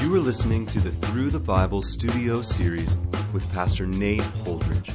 You 0.00 0.14
are 0.16 0.18
listening 0.18 0.66
to 0.66 0.80
the 0.80 0.90
Through 0.90 1.30
the 1.30 1.38
Bible 1.38 1.80
studio 1.80 2.42
series 2.42 2.98
with 3.32 3.50
Pastor 3.52 3.86
Nate 3.86 4.20
Holdridge. 4.20 4.92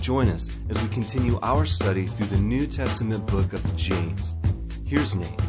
Join 0.00 0.28
us 0.28 0.58
as 0.70 0.82
we 0.82 0.88
continue 0.88 1.38
our 1.42 1.66
study 1.66 2.06
through 2.06 2.26
the 2.26 2.38
New 2.38 2.66
Testament 2.66 3.26
book 3.26 3.52
of 3.52 3.76
James. 3.76 4.34
Here's 4.86 5.14
Nate. 5.14 5.40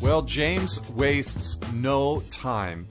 Well, 0.00 0.22
James 0.22 0.80
wastes 0.90 1.58
no 1.72 2.20
time 2.30 2.86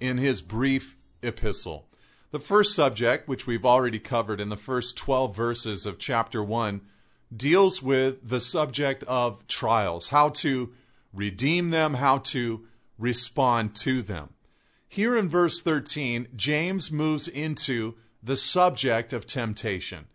in 0.00 0.18
his 0.18 0.42
brief 0.42 0.96
epistle. 1.22 1.88
The 2.30 2.38
first 2.38 2.74
subject, 2.74 3.26
which 3.28 3.46
we've 3.46 3.66
already 3.66 3.98
covered 3.98 4.40
in 4.40 4.50
the 4.50 4.56
first 4.56 4.96
12 4.98 5.34
verses 5.34 5.86
of 5.86 5.98
chapter 5.98 6.44
1, 6.44 6.82
deals 7.34 7.82
with 7.82 8.28
the 8.28 8.40
subject 8.40 9.02
of 9.04 9.46
trials, 9.46 10.10
how 10.10 10.28
to 10.28 10.72
redeem 11.12 11.70
them, 11.70 11.94
how 11.94 12.18
to 12.18 12.66
respond 12.98 13.74
to 13.76 14.02
them. 14.02 14.30
Here 14.88 15.16
in 15.16 15.28
verse 15.28 15.60
13, 15.60 16.28
James 16.36 16.90
moves 16.90 17.28
into 17.28 17.96
the 18.22 18.36
subject 18.36 19.12
of 19.12 19.26
temptation. 19.26 20.06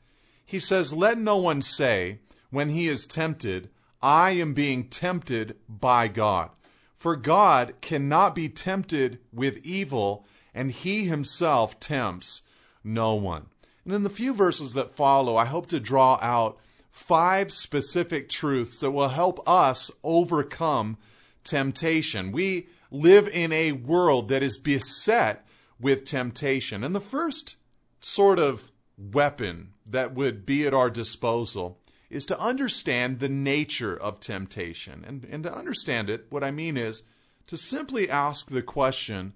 He 0.45 0.59
says, 0.59 0.93
Let 0.93 1.17
no 1.17 1.37
one 1.37 1.61
say, 1.61 2.20
when 2.49 2.70
he 2.70 2.87
is 2.87 3.05
tempted, 3.05 3.70
I 4.01 4.31
am 4.31 4.53
being 4.53 4.89
tempted 4.89 5.57
by 5.70 6.07
God. 6.07 6.49
For 6.95 7.15
God 7.15 7.75
cannot 7.81 8.35
be 8.35 8.49
tempted 8.49 9.20
with 9.31 9.65
evil, 9.65 10.25
and 10.53 10.71
he 10.71 11.05
himself 11.05 11.79
tempts 11.79 12.41
no 12.84 13.15
one. 13.15 13.48
And 13.85 13.93
in 13.93 14.03
the 14.03 14.09
few 14.09 14.34
verses 14.34 14.73
that 14.73 14.95
follow, 14.95 15.37
I 15.37 15.45
hope 15.45 15.67
to 15.67 15.79
draw 15.79 16.20
out 16.21 16.59
five 16.89 17.51
specific 17.51 18.29
truths 18.29 18.79
that 18.79 18.91
will 18.91 19.09
help 19.09 19.48
us 19.48 19.89
overcome 20.03 20.98
temptation. 21.43 22.31
We 22.31 22.67
live 22.89 23.27
in 23.27 23.51
a 23.51 23.71
world 23.71 24.27
that 24.29 24.43
is 24.43 24.57
beset 24.57 25.45
with 25.79 26.05
temptation. 26.05 26.83
And 26.83 26.93
the 26.93 26.99
first 26.99 27.55
sort 28.01 28.39
of 28.39 28.71
weapon 28.98 29.73
that 29.85 30.13
would 30.13 30.45
be 30.45 30.65
at 30.67 30.73
our 30.73 30.89
disposal 30.89 31.79
is 32.09 32.25
to 32.25 32.39
understand 32.39 33.20
the 33.20 33.29
nature 33.29 33.95
of 33.95 34.20
temptation. 34.20 35.03
And, 35.07 35.25
and 35.25 35.43
to 35.43 35.55
understand 35.55 36.09
it, 36.09 36.25
what 36.29 36.43
I 36.43 36.51
mean 36.51 36.77
is 36.77 37.03
to 37.48 37.57
simply 37.57 38.09
ask 38.09 38.49
the 38.49 38.61
question 38.61 39.33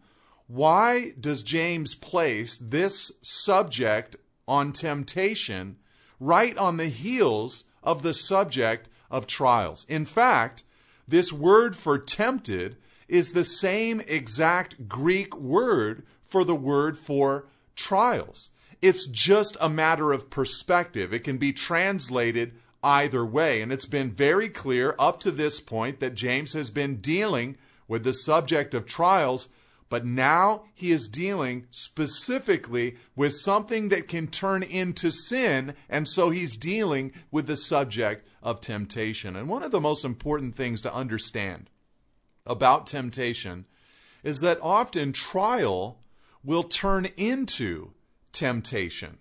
why 0.48 1.14
does 1.20 1.42
James 1.42 1.96
place 1.96 2.58
this 2.58 3.12
subject 3.24 4.16
on 4.48 4.74
temptation 4.74 5.78
right 6.20 6.56
on 6.58 6.78
the 6.78 6.90
heels 6.90 7.64
of 7.82 8.04
the 8.04 8.14
subject 8.14 8.88
of 9.10 9.26
trials? 9.26 9.86
In 9.90 10.06
fact, 10.06 10.64
this 11.08 11.32
word 11.32 11.76
for 11.76 11.98
tempted 11.98 12.78
is 13.08 13.32
the 13.32 13.44
same 13.44 14.02
exact 14.08 14.88
Greek 14.88 15.36
word 15.38 16.04
for 16.24 16.44
the 16.44 16.56
word 16.56 16.98
for 16.98 17.48
trials. 17.76 18.52
It's 18.82 19.08
just 19.08 19.58
a 19.62 19.70
matter 19.70 20.12
of 20.12 20.30
perspective. 20.30 21.14
It 21.14 21.24
can 21.24 21.38
be 21.38 21.54
translated 21.54 22.54
either 22.84 23.26
way. 23.26 23.62
And 23.62 23.72
it's 23.72 23.86
been 23.86 24.12
very 24.12 24.50
clear 24.50 24.96
up 25.00 25.20
to 25.22 25.32
this 25.32 25.60
point 25.60 26.00
that 26.00 26.16
James 26.16 26.54
has 26.54 26.70
been 26.70 26.98
dealing 26.98 27.58
with 27.88 28.04
the 28.04 28.14
subject 28.14 28.74
of 28.74 28.86
trials, 28.86 29.50
but 29.96 30.06
now 30.06 30.66
he 30.74 30.92
is 30.92 31.08
dealing 31.08 31.68
specifically 31.72 32.98
with 33.16 33.34
something 33.34 33.88
that 33.88 34.10
can 34.10 34.28
turn 34.28 34.62
into 34.62 35.10
sin, 35.10 35.74
and 35.90 36.06
so 36.06 36.32
he's 36.32 36.58
dealing 36.58 37.14
with 37.32 37.48
the 37.48 37.56
subject 37.56 38.28
of 38.44 38.60
temptation. 38.60 39.38
And 39.38 39.48
one 39.48 39.64
of 39.64 39.72
the 39.72 39.80
most 39.80 40.04
important 40.04 40.54
things 40.54 40.82
to 40.82 40.94
understand 40.94 41.70
about 42.46 42.88
temptation 42.88 43.64
is 44.22 44.42
that 44.42 44.60
often 44.62 45.14
trial 45.14 46.02
will 46.44 46.64
turn 46.64 47.06
into 47.16 47.94
temptation. 48.34 49.18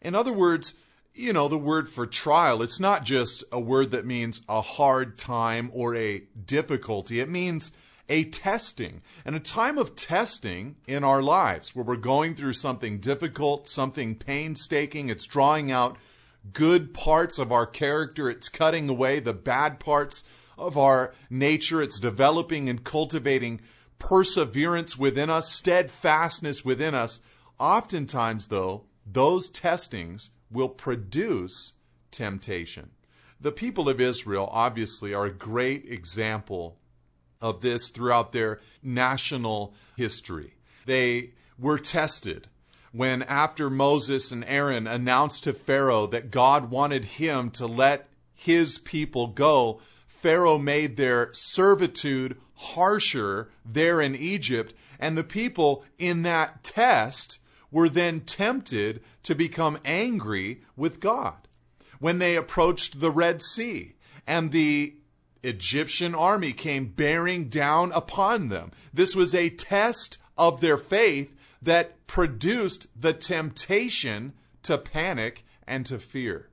In 0.00 0.14
other 0.14 0.32
words, 0.32 0.74
you 1.14 1.32
know, 1.32 1.48
the 1.48 1.58
word 1.58 1.88
for 1.88 2.06
trial, 2.06 2.62
it's 2.62 2.78
not 2.78 3.02
just 3.02 3.42
a 3.50 3.58
word 3.58 3.90
that 3.90 4.06
means 4.06 4.42
a 4.48 4.60
hard 4.60 5.18
time 5.18 5.68
or 5.74 5.96
a 5.96 6.22
difficulty. 6.44 7.18
It 7.18 7.28
means 7.28 7.72
a 8.08 8.24
testing 8.24 9.02
and 9.24 9.34
a 9.34 9.40
time 9.40 9.78
of 9.78 9.96
testing 9.96 10.76
in 10.86 11.04
our 11.04 11.22
lives 11.22 11.74
where 11.74 11.84
we're 11.84 11.96
going 11.96 12.34
through 12.34 12.52
something 12.52 12.98
difficult, 12.98 13.68
something 13.68 14.14
painstaking. 14.14 15.08
It's 15.08 15.26
drawing 15.26 15.72
out 15.72 15.96
good 16.52 16.94
parts 16.94 17.38
of 17.38 17.50
our 17.50 17.66
character, 17.66 18.30
it's 18.30 18.48
cutting 18.48 18.88
away 18.88 19.18
the 19.20 19.32
bad 19.32 19.80
parts 19.80 20.22
of 20.56 20.78
our 20.78 21.14
nature. 21.28 21.82
It's 21.82 22.00
developing 22.00 22.68
and 22.68 22.84
cultivating 22.84 23.60
perseverance 23.98 24.96
within 24.96 25.30
us, 25.30 25.52
steadfastness 25.52 26.64
within 26.64 26.94
us. 26.94 27.20
Oftentimes, 27.58 28.46
though, 28.46 28.84
those 29.04 29.48
testings 29.48 30.30
will 30.50 30.68
produce 30.68 31.74
temptation. 32.10 32.90
The 33.40 33.52
people 33.52 33.88
of 33.88 34.00
Israel 34.00 34.48
obviously 34.50 35.12
are 35.12 35.26
a 35.26 35.30
great 35.30 35.84
example 35.90 36.78
of 37.40 37.60
this 37.60 37.90
throughout 37.90 38.32
their 38.32 38.60
national 38.82 39.74
history. 39.96 40.54
They 40.86 41.32
were 41.58 41.78
tested 41.78 42.48
when, 42.92 43.22
after 43.24 43.68
Moses 43.68 44.32
and 44.32 44.44
Aaron 44.46 44.86
announced 44.86 45.44
to 45.44 45.52
Pharaoh 45.52 46.06
that 46.06 46.30
God 46.30 46.70
wanted 46.70 47.04
him 47.04 47.50
to 47.50 47.66
let 47.66 48.08
his 48.34 48.78
people 48.78 49.26
go, 49.26 49.80
Pharaoh 50.06 50.58
made 50.58 50.96
their 50.96 51.30
servitude 51.34 52.38
harsher 52.54 53.50
there 53.64 54.00
in 54.00 54.16
Egypt, 54.16 54.74
and 54.98 55.16
the 55.16 55.24
people 55.24 55.84
in 55.98 56.22
that 56.22 56.64
test 56.64 57.38
were 57.70 57.88
then 57.88 58.20
tempted 58.20 59.02
to 59.22 59.34
become 59.34 59.78
angry 59.84 60.62
with 60.74 61.00
God. 61.00 61.36
When 61.98 62.18
they 62.18 62.36
approached 62.36 63.00
the 63.00 63.10
Red 63.10 63.42
Sea 63.42 63.94
and 64.26 64.52
the 64.52 64.95
Egyptian 65.46 66.14
army 66.14 66.52
came 66.52 66.86
bearing 66.86 67.48
down 67.48 67.92
upon 67.92 68.48
them, 68.48 68.72
this 68.92 69.14
was 69.14 69.34
a 69.34 69.50
test 69.50 70.18
of 70.36 70.60
their 70.60 70.78
faith 70.78 71.34
that 71.62 72.06
produced 72.06 72.88
the 73.00 73.12
temptation 73.12 74.32
to 74.62 74.76
panic 74.76 75.44
and 75.66 75.86
to 75.86 75.98
fear 75.98 76.48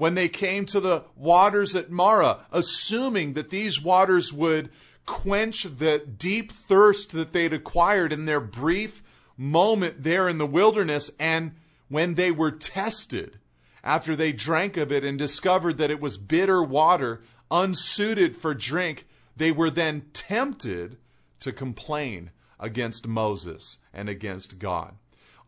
when 0.00 0.14
they 0.14 0.28
came 0.30 0.64
to 0.64 0.80
the 0.80 1.04
waters 1.14 1.76
at 1.76 1.90
Marah, 1.90 2.38
assuming 2.50 3.34
that 3.34 3.50
these 3.50 3.82
waters 3.82 4.32
would 4.32 4.70
quench 5.04 5.64
the 5.64 5.98
deep 5.98 6.50
thirst 6.50 7.12
that 7.12 7.34
they'd 7.34 7.52
acquired 7.52 8.10
in 8.10 8.24
their 8.24 8.40
brief 8.40 9.02
moment 9.36 10.02
there 10.02 10.26
in 10.26 10.38
the 10.38 10.46
wilderness. 10.46 11.10
And 11.20 11.52
when 11.90 12.14
they 12.14 12.30
were 12.30 12.50
tested, 12.50 13.38
after 13.82 14.14
they 14.14 14.32
drank 14.32 14.76
of 14.76 14.92
it 14.92 15.04
and 15.04 15.18
discovered 15.18 15.78
that 15.78 15.90
it 15.90 16.00
was 16.00 16.16
bitter 16.16 16.62
water, 16.62 17.22
unsuited 17.50 18.36
for 18.36 18.54
drink, 18.54 19.06
they 19.36 19.52
were 19.52 19.70
then 19.70 20.02
tempted 20.12 20.98
to 21.40 21.52
complain 21.52 22.30
against 22.58 23.06
Moses 23.08 23.78
and 23.92 24.08
against 24.08 24.58
God. 24.58 24.94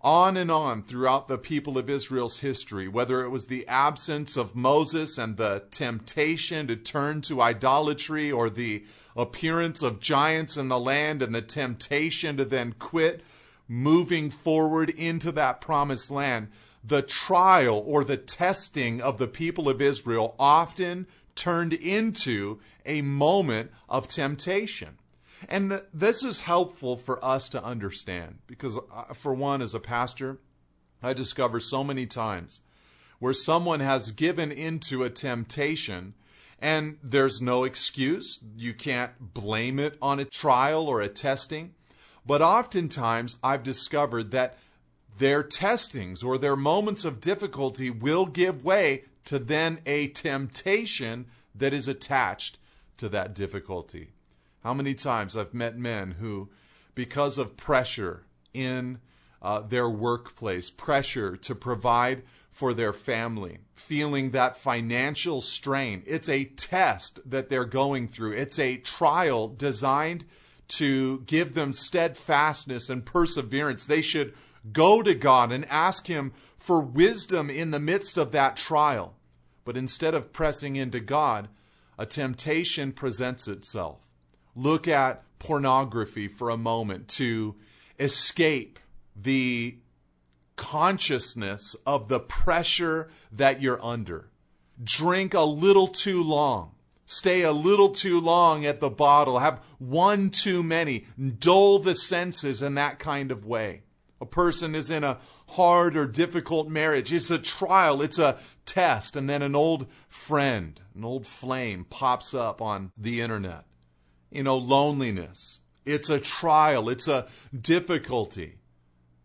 On 0.01 0.37
and 0.37 0.51
on 0.51 0.83
throughout 0.83 1.29
the 1.29 1.39
people 1.39 1.79
of 1.79 1.89
Israel's 1.89 2.41
history, 2.41 2.89
whether 2.89 3.23
it 3.23 3.29
was 3.29 3.47
the 3.47 3.69
absence 3.69 4.37
of 4.37 4.57
Moses 4.57 5.17
and 5.17 5.37
the 5.37 5.63
temptation 5.71 6.67
to 6.67 6.75
turn 6.75 7.21
to 7.23 7.41
idolatry, 7.41 8.33
or 8.33 8.51
the 8.51 8.85
appearance 9.15 9.81
of 9.81 10.01
giants 10.01 10.57
in 10.57 10.69
the 10.69 10.79
land 10.79 11.23
and 11.23 11.33
the 11.33 11.43
temptation 11.43 12.37
to 12.37 12.45
then 12.45 12.75
quit 12.81 13.23
moving 13.69 14.29
forward 14.29 14.91
into 14.91 15.31
that 15.33 15.61
promised 15.61 16.11
land, 16.11 16.49
the 16.85 17.03
trial 17.03 17.83
or 17.87 18.05
the 18.05 18.17
testing 18.17 19.01
of 19.01 19.19
the 19.19 19.29
people 19.29 19.69
of 19.69 19.81
Israel 19.81 20.35
often 20.39 21.07
turned 21.35 21.73
into 21.73 22.61
a 22.85 23.03
moment 23.03 23.71
of 23.89 24.09
temptation. 24.09 24.99
And 25.49 25.71
th- 25.71 25.83
this 25.93 26.23
is 26.23 26.41
helpful 26.41 26.97
for 26.97 27.25
us 27.25 27.49
to 27.51 27.63
understand 27.63 28.39
because, 28.47 28.77
uh, 28.77 29.15
for 29.15 29.35
one, 29.35 29.63
as 29.63 29.75
a 29.75 29.81
pastor, 29.81 30.39
I 31.03 31.13
discover 31.13 31.59
so 31.61 31.83
many 31.83 32.07
times 32.07 32.61
where 33.19 33.33
someone 33.33 33.81
has 33.81 34.11
given 34.11 34.53
into 34.53 35.03
a 35.03 35.11
temptation 35.11 36.15
and 36.61 36.97
there's 37.03 37.43
no 37.43 37.65
excuse. 37.65 38.39
You 38.57 38.73
can't 38.73 39.35
blame 39.35 39.81
it 39.81 39.99
on 40.01 40.21
a 40.21 40.25
trial 40.25 40.87
or 40.87 41.01
a 41.01 41.09
testing. 41.09 41.75
But 42.25 42.41
oftentimes, 42.41 43.39
I've 43.43 43.65
discovered 43.65 44.31
that 44.31 44.57
their 45.19 45.43
testings 45.43 46.23
or 46.23 46.39
their 46.39 46.57
moments 46.57 47.05
of 47.05 47.21
difficulty 47.21 47.91
will 47.91 48.27
give 48.27 48.65
way 48.65 49.05
to 49.25 49.39
then 49.39 49.81
a 49.87 50.09
temptation 50.09 51.27
that 51.55 51.73
is 51.73 51.89
attached 51.89 52.59
to 52.97 53.09
that 53.09 53.35
difficulty. 53.35 54.11
How 54.63 54.75
many 54.75 54.95
times 54.95 55.37
I've 55.37 55.55
met 55.55 55.77
men 55.77 56.13
who, 56.13 56.51
because 56.95 57.39
of 57.39 57.57
pressure 57.57 58.25
in 58.55 58.99
uh, 59.43 59.61
their 59.61 59.89
workplace, 59.89 60.71
pressure 60.71 61.37
to 61.37 61.55
provide 61.55 62.23
for 62.51 62.73
their 62.75 62.93
family, 62.93 63.59
feeling 63.75 64.31
that 64.31 64.57
financial 64.57 65.41
strain. 65.41 66.03
It's 66.07 66.29
a 66.29 66.45
test 66.45 67.19
that 67.29 67.49
they're 67.49 67.65
going 67.65 68.09
through, 68.09 68.33
it's 68.33 68.59
a 68.59 68.77
trial 68.77 69.49
designed 69.49 70.25
to 70.69 71.21
give 71.23 71.55
them 71.55 71.73
steadfastness 71.73 72.89
and 72.89 73.05
perseverance. 73.05 73.85
They 73.85 74.01
should 74.01 74.35
go 74.71 75.03
to 75.03 75.15
God 75.15 75.51
and 75.51 75.65
ask 75.67 76.07
Him 76.07 76.33
for 76.59 76.81
wisdom 76.81 77.51
in 77.51 77.71
the 77.71 77.81
midst 77.81 78.17
of 78.17 78.33
that 78.33 78.57
trial. 78.57 79.15
But 79.65 79.77
instead 79.77 80.15
of 80.15 80.33
pressing 80.33 80.77
into 80.77 81.01
God, 81.01 81.49
a 81.99 82.07
temptation 82.07 82.93
presents 82.93 83.49
itself. 83.49 84.01
Look 84.55 84.87
at 84.87 85.25
pornography 85.39 86.29
for 86.29 86.51
a 86.51 86.57
moment 86.57 87.09
to 87.09 87.57
escape 87.99 88.79
the 89.17 89.79
consciousness 90.57 91.75
of 91.87 92.09
the 92.09 92.21
pressure 92.21 93.09
that 93.31 93.61
you're 93.61 93.85
under. 93.85 94.31
Drink 94.83 95.35
a 95.35 95.43
little 95.43 95.89
too 95.89 96.23
long. 96.23 96.73
Stay 97.07 97.43
a 97.43 97.53
little 97.53 97.91
too 97.91 98.21
long 98.21 98.65
at 98.65 98.81
the 98.81 98.91
bottle. 98.91 99.39
Have 99.39 99.63
one 99.79 100.31
too 100.31 100.63
many. 100.63 101.07
Dull 101.39 101.79
the 101.79 101.95
senses 101.95 102.63
in 102.63 102.75
that 102.77 102.99
kind 102.99 103.31
of 103.31 103.45
way. 103.45 103.83
A 104.23 104.27
person 104.27 104.77
is 104.77 104.89
in 104.89 105.03
a 105.03 105.19
hard 105.49 105.97
or 105.97 106.07
difficult 106.07 106.69
marriage. 106.69 107.13
It's 107.13 107.33
a 107.33 107.41
trial, 107.41 108.01
it's 108.01 108.21
a 108.21 108.39
test. 108.65 109.17
And 109.17 109.29
then 109.29 109.43
an 109.43 109.57
old 109.57 109.89
friend, 110.09 110.81
an 110.95 111.05
old 111.05 111.27
flame 111.27 111.85
pops 111.91 112.33
up 112.33 112.63
on 112.63 112.93
the 112.97 113.21
internet. 113.21 113.65
You 114.31 114.45
know, 114.45 114.57
loneliness. 114.57 115.59
It's 115.85 116.09
a 116.09 116.21
trial, 116.21 116.89
it's 116.89 117.09
a 117.09 117.27
difficulty. 117.61 118.59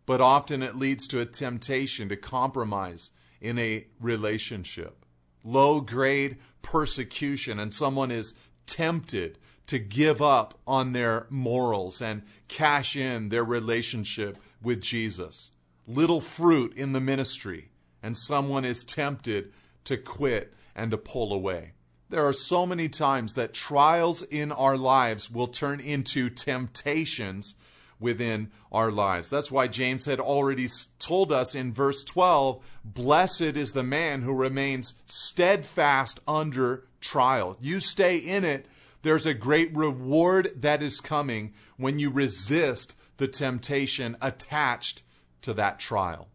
But 0.08 0.20
often 0.20 0.64
it 0.64 0.76
leads 0.76 1.06
to 1.10 1.22
a 1.22 1.26
temptation 1.26 2.10
to 2.10 2.16
compromise 2.16 3.12
in 3.40 3.60
a 3.60 3.86
relationship. 4.02 5.06
Low 5.44 5.80
grade 5.80 6.38
persecution, 6.64 7.60
and 7.60 7.72
someone 7.72 8.10
is 8.10 8.34
tempted 8.66 9.38
to 9.68 9.78
give 9.78 10.24
up 10.24 10.58
on 10.66 10.94
their 10.94 11.28
morals 11.30 12.02
and 12.02 12.24
cash 12.48 12.96
in 12.96 13.30
their 13.30 13.44
relationship 13.44 14.40
with 14.62 14.82
Jesus. 14.82 15.52
Little 15.88 16.22
fruit 16.22 16.74
in 16.76 16.94
the 16.94 17.02
ministry, 17.02 17.70
and 18.04 18.18
someone 18.18 18.66
is 18.66 18.84
tempted 18.84 19.54
to 19.86 19.98
quit 19.98 20.54
and 20.76 20.92
to 20.92 20.98
pull 20.98 21.34
away. 21.34 21.74
There 22.10 22.26
are 22.26 22.34
so 22.34 22.66
many 22.66 22.88
times 22.88 23.36
that 23.36 23.54
trials 23.54 24.24
in 24.24 24.52
our 24.52 24.78
lives 24.78 25.30
will 25.30 25.48
turn 25.48 25.80
into 25.80 26.30
temptations 26.30 27.56
within 28.00 28.52
our 28.72 28.92
lives. 28.92 29.30
That's 29.30 29.52
why 29.52 29.68
James 29.68 30.06
had 30.06 30.20
already 30.20 30.68
told 31.00 31.32
us 31.32 31.56
in 31.56 31.74
verse 31.74 32.04
12 32.04 32.64
Blessed 32.86 33.42
is 33.42 33.74
the 33.74 33.84
man 33.84 34.22
who 34.22 34.34
remains 34.34 34.94
steadfast 35.06 36.22
under 36.28 36.86
trial. 37.02 37.58
You 37.60 37.80
stay 37.80 38.18
in 38.18 38.44
it, 38.46 38.68
there's 39.02 39.26
a 39.26 39.34
great 39.34 39.76
reward 39.76 40.52
that 40.62 40.82
is 40.82 41.00
coming 41.00 41.54
when 41.78 42.00
you 42.00 42.10
resist 42.10 42.96
the 43.18 43.28
temptation 43.28 44.16
attached 44.22 45.04
to 45.42 45.54
that 45.54 45.80
trial. 45.80 46.30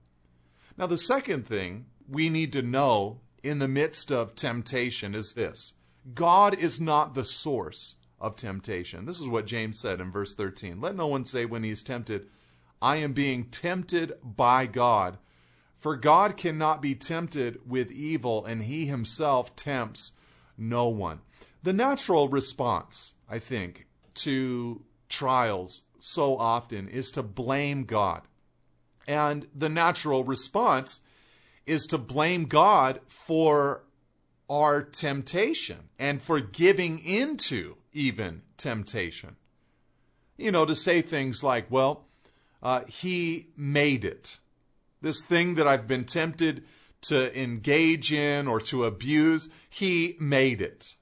Now, 0.77 0.87
the 0.87 0.99
second 0.99 1.47
thing 1.47 1.87
we 2.09 2.29
need 2.29 2.53
to 2.53 2.63
know 2.63 3.21
in 3.43 3.59
the 3.59 3.69
midst 3.69 4.11
of 4.11 4.35
temptation 4.35 5.15
is 5.15 5.33
this 5.33 5.75
God 6.15 6.59
is 6.59 6.81
not 6.81 7.15
the 7.15 7.25
source 7.25 7.97
of 8.21 8.37
temptation. 8.37 9.05
This 9.05 9.21
is 9.21 9.29
what 9.29 9.47
James 9.47 9.81
said 9.81 10.01
in 10.01 10.13
verse 10.13 10.35
13. 10.35 10.81
Let 10.81 10.97
no 10.97 11.07
one 11.07 11.25
say 11.25 11.45
when 11.45 11.65
he 11.65 11.71
is 11.71 11.83
tempted, 11.83 12.27
I 12.81 12.97
am 12.97 13.13
being 13.13 13.47
tempted 13.47 14.15
by 14.23 14.67
God. 14.67 15.19
For 15.77 15.97
God 15.97 16.37
cannot 16.37 16.81
be 16.81 16.95
tempted 16.95 17.69
with 17.69 17.91
evil, 17.91 18.45
and 18.45 18.63
he 18.63 18.87
himself 18.87 19.57
tempts 19.57 20.13
no 20.57 20.89
one. 20.89 21.21
The 21.65 21.73
natural 21.73 22.29
response, 22.29 23.15
I 23.29 23.41
think, 23.41 23.87
to 24.15 24.85
trials 25.09 25.83
so 26.03 26.37
often 26.37 26.89
is 26.89 27.11
to 27.13 27.23
blame 27.23 27.85
God. 27.85 28.23
And 29.07 29.47
the 29.55 29.69
natural 29.69 30.25
response 30.25 31.01
is 31.67 31.87
to 31.87 31.99
blame 31.99 32.45
God 32.45 33.01
for 33.07 33.85
our 34.51 34.83
temptation 34.83 35.89
and 35.99 36.21
for 36.21 36.41
giving 36.41 36.99
into 36.99 37.77
even 37.93 38.43
temptation. 38.57 39.37
You 40.37 40.51
know, 40.51 40.67
to 40.67 40.75
say 40.75 41.03
things 41.03 41.43
like, 41.43 41.71
well, 41.71 42.05
uh, 42.63 42.83
he 42.89 43.49
made 43.57 44.05
it. 44.05 44.39
This 45.01 45.23
thing 45.25 45.55
that 45.55 45.67
I've 45.67 45.87
been 45.87 46.05
tempted 46.05 46.65
to 47.03 47.41
engage 47.41 48.13
in 48.13 48.47
or 48.47 48.61
to 48.61 48.85
abuse, 48.85 49.49
he 49.69 50.17
made 50.21 50.61
it. 50.61 50.97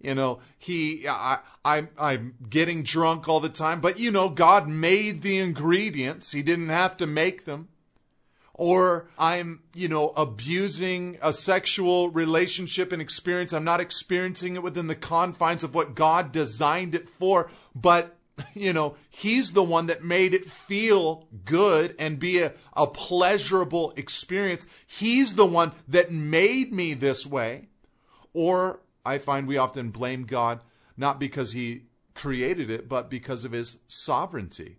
You 0.00 0.14
know, 0.14 0.40
he, 0.58 1.06
I, 1.08 1.38
I, 1.64 1.88
I'm 1.98 2.34
getting 2.48 2.82
drunk 2.82 3.28
all 3.28 3.40
the 3.40 3.48
time, 3.48 3.80
but 3.80 3.98
you 3.98 4.12
know, 4.12 4.28
God 4.28 4.68
made 4.68 5.22
the 5.22 5.38
ingredients. 5.38 6.32
He 6.32 6.42
didn't 6.42 6.68
have 6.68 6.96
to 6.98 7.06
make 7.06 7.44
them 7.44 7.68
or 8.58 9.08
I'm, 9.18 9.60
you 9.74 9.88
know, 9.88 10.12
abusing 10.16 11.18
a 11.20 11.32
sexual 11.32 12.10
relationship 12.10 12.90
and 12.90 13.02
experience. 13.02 13.52
I'm 13.52 13.64
not 13.64 13.80
experiencing 13.80 14.56
it 14.56 14.62
within 14.62 14.86
the 14.86 14.94
confines 14.94 15.62
of 15.62 15.74
what 15.74 15.94
God 15.94 16.32
designed 16.32 16.94
it 16.94 17.08
for, 17.08 17.50
but 17.74 18.16
you 18.54 18.72
know, 18.72 18.96
he's 19.10 19.52
the 19.52 19.62
one 19.62 19.86
that 19.86 20.04
made 20.04 20.34
it 20.34 20.44
feel 20.44 21.26
good 21.44 21.94
and 21.98 22.18
be 22.18 22.40
a, 22.40 22.52
a 22.74 22.86
pleasurable 22.86 23.92
experience. 23.96 24.66
He's 24.86 25.34
the 25.34 25.46
one 25.46 25.72
that 25.88 26.10
made 26.10 26.72
me 26.72 26.94
this 26.94 27.26
way. 27.26 27.68
Or 28.32 28.80
I 29.06 29.18
find 29.18 29.46
we 29.46 29.56
often 29.56 29.90
blame 29.90 30.24
God 30.24 30.60
not 30.96 31.20
because 31.20 31.52
he 31.52 31.82
created 32.14 32.70
it, 32.70 32.88
but 32.88 33.10
because 33.10 33.44
of 33.44 33.52
his 33.52 33.78
sovereignty. 33.88 34.78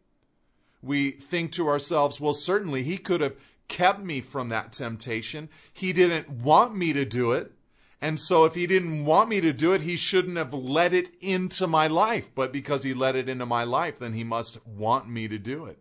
We 0.82 1.12
think 1.12 1.52
to 1.54 1.68
ourselves, 1.68 2.20
well, 2.20 2.34
certainly 2.34 2.84
he 2.84 2.98
could 2.98 3.22
have 3.22 3.36
kept 3.68 4.02
me 4.02 4.22
from 4.22 4.50
that 4.50 4.72
temptation. 4.72 5.50
He 5.74 5.94
didn't 5.94 6.30
want 6.30 6.76
me 6.76 6.94
to 6.94 7.06
do 7.06 7.32
it. 7.32 7.52
And 8.00 8.20
so 8.20 8.46
if 8.46 8.54
he 8.54 8.68
didn't 8.68 9.06
want 9.06 9.30
me 9.30 9.42
to 9.42 9.52
do 9.54 9.74
it, 9.74 9.82
he 9.82 9.96
shouldn't 9.96 10.38
have 10.38 10.54
let 10.54 10.94
it 10.94 11.16
into 11.20 11.66
my 11.66 11.88
life. 11.88 12.30
But 12.34 12.54
because 12.54 12.84
he 12.84 12.94
let 12.94 13.16
it 13.16 13.28
into 13.28 13.46
my 13.46 13.64
life, 13.64 13.98
then 13.98 14.14
he 14.14 14.24
must 14.24 14.66
want 14.66 15.10
me 15.10 15.28
to 15.28 15.40
do 15.40 15.66
it. 15.66 15.80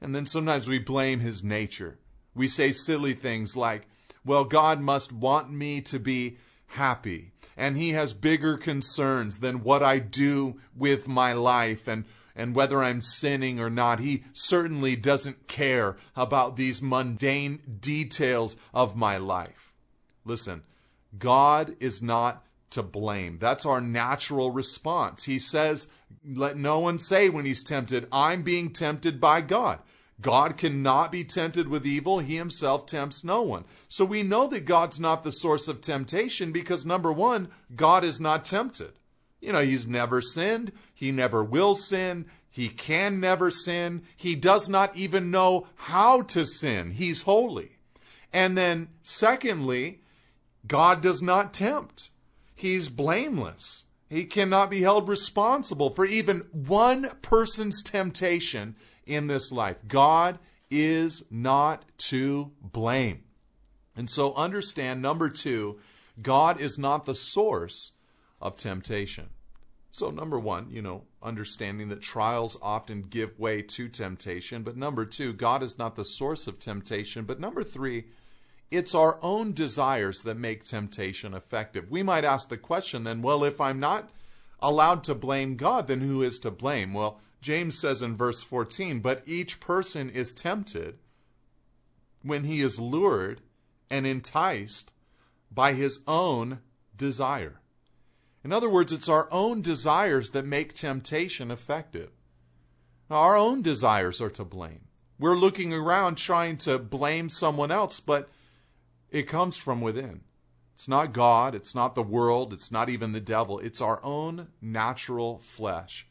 And 0.00 0.14
then 0.14 0.26
sometimes 0.26 0.68
we 0.68 0.78
blame 0.78 1.20
his 1.20 1.42
nature. 1.42 1.98
We 2.34 2.46
say 2.46 2.72
silly 2.72 3.14
things 3.14 3.56
like, 3.56 3.88
well, 4.24 4.44
God 4.44 4.80
must 4.80 5.12
want 5.12 5.50
me 5.50 5.80
to 5.82 5.98
be 5.98 6.36
happy. 6.68 7.32
And 7.56 7.76
he 7.76 7.90
has 7.90 8.14
bigger 8.14 8.56
concerns 8.56 9.40
than 9.40 9.64
what 9.64 9.82
I 9.82 9.98
do 9.98 10.60
with 10.76 11.08
my 11.08 11.32
life 11.32 11.88
and 11.88 12.04
and 12.38 12.54
whether 12.54 12.80
I'm 12.80 13.00
sinning 13.00 13.58
or 13.58 13.68
not. 13.68 13.98
He 13.98 14.22
certainly 14.32 14.94
doesn't 14.94 15.48
care 15.48 15.96
about 16.14 16.54
these 16.54 16.80
mundane 16.80 17.58
details 17.80 18.56
of 18.72 18.94
my 18.94 19.16
life. 19.16 19.74
Listen, 20.24 20.62
God 21.18 21.74
is 21.80 22.00
not 22.00 22.44
to 22.70 22.82
blame. 22.82 23.38
That's 23.40 23.66
our 23.66 23.80
natural 23.80 24.52
response. 24.52 25.24
He 25.24 25.40
says, 25.40 25.88
Let 26.24 26.56
no 26.56 26.78
one 26.78 27.00
say 27.00 27.28
when 27.28 27.44
he's 27.44 27.64
tempted, 27.64 28.06
I'm 28.12 28.42
being 28.42 28.72
tempted 28.72 29.20
by 29.20 29.40
God. 29.40 29.80
God 30.20 30.56
cannot 30.56 31.12
be 31.12 31.22
tempted 31.22 31.68
with 31.68 31.86
evil. 31.86 32.18
He 32.18 32.36
himself 32.36 32.86
tempts 32.86 33.22
no 33.22 33.42
one. 33.42 33.64
So 33.88 34.04
we 34.04 34.22
know 34.22 34.48
that 34.48 34.64
God's 34.64 34.98
not 34.98 35.22
the 35.22 35.32
source 35.32 35.68
of 35.68 35.80
temptation 35.80 36.50
because, 36.50 36.84
number 36.84 37.12
one, 37.12 37.48
God 37.76 38.02
is 38.02 38.18
not 38.18 38.44
tempted. 38.44 38.92
You 39.40 39.52
know, 39.52 39.62
he's 39.62 39.86
never 39.86 40.20
sinned. 40.20 40.72
He 40.92 41.12
never 41.12 41.44
will 41.44 41.76
sin. 41.76 42.26
He 42.50 42.68
can 42.68 43.20
never 43.20 43.52
sin. 43.52 44.02
He 44.16 44.34
does 44.34 44.68
not 44.68 44.96
even 44.96 45.30
know 45.30 45.68
how 45.76 46.22
to 46.22 46.44
sin. 46.44 46.90
He's 46.92 47.22
holy. 47.22 47.76
And 48.32 48.58
then, 48.58 48.88
secondly, 49.02 50.00
God 50.66 51.00
does 51.00 51.22
not 51.22 51.54
tempt. 51.54 52.10
He's 52.56 52.88
blameless. 52.88 53.84
He 54.10 54.24
cannot 54.24 54.70
be 54.70 54.80
held 54.80 55.08
responsible 55.08 55.90
for 55.90 56.04
even 56.04 56.40
one 56.50 57.10
person's 57.22 57.82
temptation 57.82 58.74
in 59.08 59.26
this 59.26 59.50
life. 59.50 59.76
God 59.86 60.38
is 60.70 61.24
not 61.30 61.84
to 61.98 62.52
blame. 62.60 63.24
And 63.96 64.08
so 64.08 64.34
understand 64.34 65.02
number 65.02 65.28
two, 65.28 65.78
God 66.20 66.60
is 66.60 66.78
not 66.78 67.04
the 67.04 67.14
source 67.14 67.92
of 68.40 68.56
temptation. 68.56 69.30
So, 69.90 70.10
number 70.10 70.38
one, 70.38 70.68
you 70.70 70.82
know, 70.82 71.04
understanding 71.22 71.88
that 71.88 72.02
trials 72.02 72.56
often 72.62 73.02
give 73.02 73.38
way 73.38 73.62
to 73.62 73.88
temptation. 73.88 74.62
But 74.62 74.76
number 74.76 75.04
two, 75.04 75.32
God 75.32 75.62
is 75.62 75.78
not 75.78 75.96
the 75.96 76.04
source 76.04 76.46
of 76.46 76.58
temptation. 76.58 77.24
But 77.24 77.40
number 77.40 77.64
three, 77.64 78.04
it's 78.70 78.94
our 78.94 79.18
own 79.22 79.54
desires 79.54 80.22
that 80.22 80.36
make 80.36 80.62
temptation 80.62 81.34
effective. 81.34 81.90
We 81.90 82.02
might 82.02 82.24
ask 82.24 82.48
the 82.48 82.58
question 82.58 83.04
then, 83.04 83.22
well, 83.22 83.42
if 83.42 83.60
I'm 83.60 83.80
not 83.80 84.10
allowed 84.60 85.04
to 85.04 85.14
blame 85.14 85.56
God, 85.56 85.88
then 85.88 86.00
who 86.00 86.22
is 86.22 86.38
to 86.40 86.50
blame? 86.50 86.92
Well, 86.92 87.20
James 87.40 87.78
says 87.78 88.02
in 88.02 88.16
verse 88.16 88.42
14, 88.42 89.00
but 89.00 89.22
each 89.26 89.60
person 89.60 90.10
is 90.10 90.34
tempted 90.34 90.98
when 92.22 92.44
he 92.44 92.60
is 92.60 92.80
lured 92.80 93.40
and 93.90 94.06
enticed 94.06 94.92
by 95.50 95.72
his 95.72 96.00
own 96.06 96.60
desire. 96.96 97.60
In 98.44 98.52
other 98.52 98.68
words, 98.68 98.92
it's 98.92 99.08
our 99.08 99.28
own 99.32 99.62
desires 99.62 100.30
that 100.30 100.46
make 100.46 100.72
temptation 100.72 101.50
effective. 101.50 102.10
Our 103.10 103.36
own 103.36 103.62
desires 103.62 104.20
are 104.20 104.30
to 104.30 104.44
blame. 104.44 104.86
We're 105.18 105.36
looking 105.36 105.72
around 105.72 106.16
trying 106.16 106.58
to 106.58 106.78
blame 106.78 107.28
someone 107.30 107.70
else, 107.70 108.00
but 108.00 108.28
it 109.10 109.22
comes 109.22 109.56
from 109.56 109.80
within. 109.80 110.22
It's 110.74 110.88
not 110.88 111.12
God, 111.12 111.54
it's 111.54 111.74
not 111.74 111.94
the 111.94 112.02
world, 112.02 112.52
it's 112.52 112.70
not 112.70 112.88
even 112.88 113.12
the 113.12 113.20
devil. 113.20 113.58
It's 113.58 113.80
our 113.80 114.02
own 114.04 114.48
natural 114.60 115.38
flesh. 115.38 116.07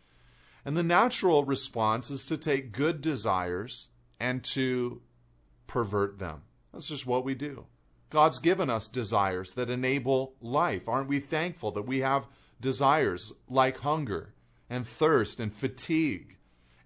And 0.67 0.75
the 0.75 0.83
natural 0.83 1.45
response 1.45 2.09
is 2.09 2.25
to 2.25 2.35
take 2.35 2.73
good 2.73 2.99
desires 2.99 3.87
and 4.19 4.43
to 4.43 5.01
pervert 5.65 6.19
them. 6.19 6.41
That's 6.73 6.89
just 6.89 7.07
what 7.07 7.23
we 7.23 7.35
do. 7.35 7.67
God's 8.09 8.39
given 8.39 8.69
us 8.69 8.85
desires 8.85 9.53
that 9.53 9.69
enable 9.69 10.33
life. 10.41 10.89
Aren't 10.89 11.07
we 11.07 11.19
thankful 11.19 11.71
that 11.71 11.87
we 11.87 11.99
have 11.99 12.27
desires 12.59 13.31
like 13.47 13.77
hunger 13.77 14.33
and 14.69 14.85
thirst 14.85 15.39
and 15.39 15.53
fatigue 15.53 16.35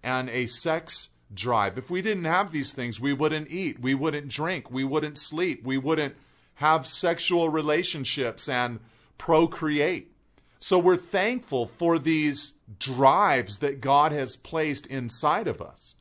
and 0.03 0.29
a 0.29 0.45
sex 0.45 1.09
drive? 1.33 1.79
If 1.79 1.89
we 1.89 2.03
didn't 2.03 2.25
have 2.25 2.51
these 2.51 2.73
things, 2.73 3.01
we 3.01 3.13
wouldn't 3.13 3.49
eat, 3.49 3.79
we 3.79 3.95
wouldn't 3.95 4.27
drink, 4.27 4.69
we 4.69 4.83
wouldn't 4.83 5.17
sleep, 5.17 5.63
we 5.63 5.79
wouldn't 5.79 6.13
have 6.53 6.85
sexual 6.85 7.49
relationships 7.49 8.47
and 8.47 8.79
procreate. 9.17 10.11
So 10.59 10.77
we're 10.77 10.97
thankful 10.97 11.65
for 11.65 11.97
these 11.97 12.53
drives 12.79 13.59
that 13.59 13.81
God 13.81 14.11
has 14.11 14.35
placed 14.35 14.85
inside 14.87 15.47
of 15.47 15.61
us. 15.61 15.95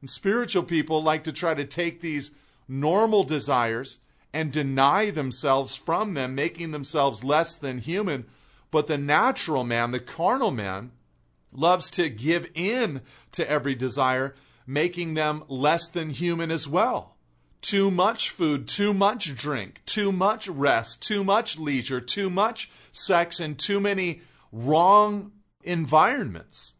And 0.00 0.10
spiritual 0.10 0.62
people 0.62 1.02
like 1.02 1.24
to 1.24 1.32
try 1.32 1.54
to 1.54 1.64
take 1.64 2.00
these 2.00 2.30
normal 2.68 3.24
desires 3.24 3.98
and 4.32 4.52
deny 4.52 5.10
themselves 5.10 5.74
from 5.76 6.14
them, 6.14 6.34
making 6.34 6.70
themselves 6.70 7.24
less 7.24 7.56
than 7.56 7.78
human. 7.78 8.26
But 8.70 8.86
the 8.86 8.98
natural 8.98 9.64
man, 9.64 9.90
the 9.90 10.00
carnal 10.00 10.52
man, 10.52 10.92
loves 11.52 11.90
to 11.90 12.08
give 12.08 12.48
in 12.54 13.00
to 13.32 13.48
every 13.50 13.74
desire, 13.74 14.34
making 14.66 15.14
them 15.14 15.42
less 15.48 15.88
than 15.88 16.10
human 16.10 16.50
as 16.50 16.68
well 16.68 17.16
too 17.60 17.90
much 17.90 18.30
food, 18.30 18.66
too 18.66 18.94
much 18.94 19.34
drink, 19.36 19.82
too 19.84 20.10
much 20.12 20.48
rest, 20.48 21.02
too 21.02 21.22
much 21.22 21.58
leisure, 21.58 22.00
too 22.00 22.30
much 22.30 22.70
sex, 22.92 23.40
and 23.40 23.58
too 23.58 23.80
many 23.80 24.22
wrong 24.52 25.32
environments. 25.62 26.74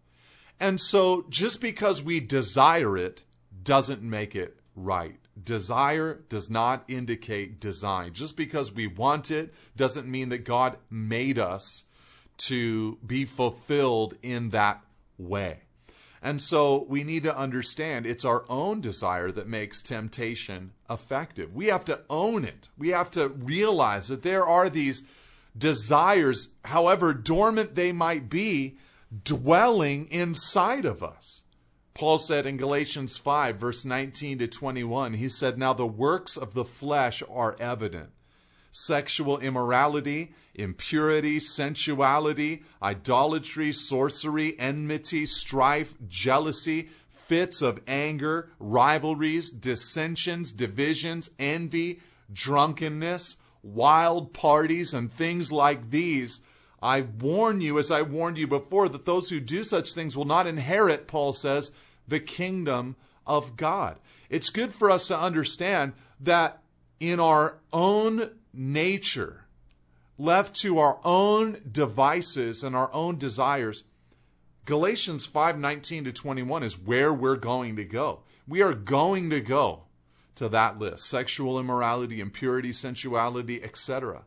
And 0.59 0.81
so 0.81 1.25
just 1.29 1.61
because 1.61 2.03
we 2.03 2.21
desire 2.21 2.97
it 2.97 3.25
doesn't 3.63 4.03
make 4.03 4.35
it 4.35 4.59
right. 4.77 5.17
Desire 5.43 6.21
does 6.29 6.51
not 6.51 6.85
indicate 6.89 7.61
design. 7.61 8.13
Just 8.13 8.37
because 8.37 8.73
we 8.73 8.87
want 8.87 9.31
it 9.31 9.55
doesn't 9.77 10.07
mean 10.07 10.29
that 10.31 10.45
God 10.45 10.77
made 10.91 11.39
us 11.39 11.85
to 12.49 12.99
be 13.07 13.25
fulfilled 13.25 14.15
in 14.23 14.51
that 14.51 14.83
way. 15.19 15.61
And 16.23 16.41
so 16.41 16.85
we 16.89 17.03
need 17.03 17.23
to 17.23 17.37
understand 17.37 18.05
it's 18.05 18.25
our 18.27 18.45
own 18.51 18.83
desire 18.83 19.33
that 19.33 19.49
makes 19.49 19.81
temptation 19.81 20.73
effective. 20.91 21.55
We 21.55 21.67
have 21.67 21.85
to 21.87 22.01
own 22.11 22.45
it. 22.45 22.69
We 22.77 22.91
have 22.91 23.11
to 23.13 23.29
realize 23.29 24.09
that 24.09 24.23
there 24.23 24.45
are 24.45 24.69
these 24.69 25.05
desires, 25.57 26.49
however 26.65 27.15
dormant 27.15 27.75
they 27.75 27.93
might 27.93 28.29
be, 28.29 28.77
dwelling 29.25 30.07
inside 30.11 30.85
of 30.85 31.03
us. 31.03 31.43
Paul 31.95 32.19
said 32.19 32.47
in 32.47 32.57
Galatians 32.57 33.19
5, 33.19 33.57
verse 33.57 33.85
19 33.85 34.39
to 34.39 34.49
21, 34.49 35.15
he 35.15 35.29
said, 35.29 35.59
Now 35.59 35.73
the 35.73 35.87
works 35.87 36.37
of 36.37 36.55
the 36.55 36.65
flesh 36.65 37.23
are 37.29 37.57
evident 37.61 38.11
sexual 38.73 39.39
immorality, 39.39 40.33
impurity, 40.55 41.41
sensuality, 41.41 42.63
idolatry, 42.83 43.73
sorcery, 43.73 44.59
enmity, 44.59 45.27
strife, 45.27 45.95
jealousy, 46.09 46.89
fits 47.09 47.63
of 47.63 47.81
anger, 47.87 48.51
rivalries, 48.59 49.51
dissensions, 49.51 50.53
divisions, 50.53 51.31
envy, 51.39 52.01
drunkenness, 52.33 53.37
wild 53.63 54.33
parties, 54.33 54.95
and 54.95 55.11
things 55.11 55.53
like 55.53 55.91
these. 55.91 56.41
I 56.83 57.03
warn 57.03 57.61
you, 57.61 57.79
as 57.79 57.91
I 57.91 58.03
warned 58.03 58.39
you 58.39 58.47
before, 58.47 58.89
that 58.89 59.05
those 59.05 59.31
who 59.31 59.41
do 59.41 59.65
such 59.65 59.93
things 59.93 60.17
will 60.17 60.25
not 60.25 60.47
inherit, 60.47 61.07
Paul 61.07 61.33
says, 61.33 61.73
the 62.09 62.21
kingdom 62.21 62.97
of 63.27 63.57
God. 63.57 63.99
It's 64.29 64.51
good 64.51 64.73
for 64.73 64.91
us 64.91 65.09
to 65.09 65.19
understand 65.19 65.93
that 66.21 66.63
in 66.99 67.21
our 67.21 67.59
own 67.73 68.31
nature, 68.53 69.47
left 70.19 70.55
to 70.57 70.79
our 70.79 70.99
own 71.05 71.61
devices 71.71 72.63
and 72.63 72.77
our 72.77 72.93
own 72.93 73.19
desires, 73.19 73.85
Galatians 74.67 75.27
5:19 75.27 76.05
to 76.05 76.13
21 76.13 76.63
is 76.63 76.79
where 76.79 77.13
we're 77.13 77.37
going 77.37 77.77
to 77.77 77.85
go. 77.85 78.21
We 78.47 78.63
are 78.63 78.75
going 78.75 79.31
to 79.31 79.41
go 79.41 79.85
to 80.41 80.49
that 80.49 80.79
list. 80.79 81.07
Sexual 81.07 81.61
immorality, 81.61 82.19
impurity, 82.19 82.73
sensuality, 82.73 83.63
etc. 83.63 84.23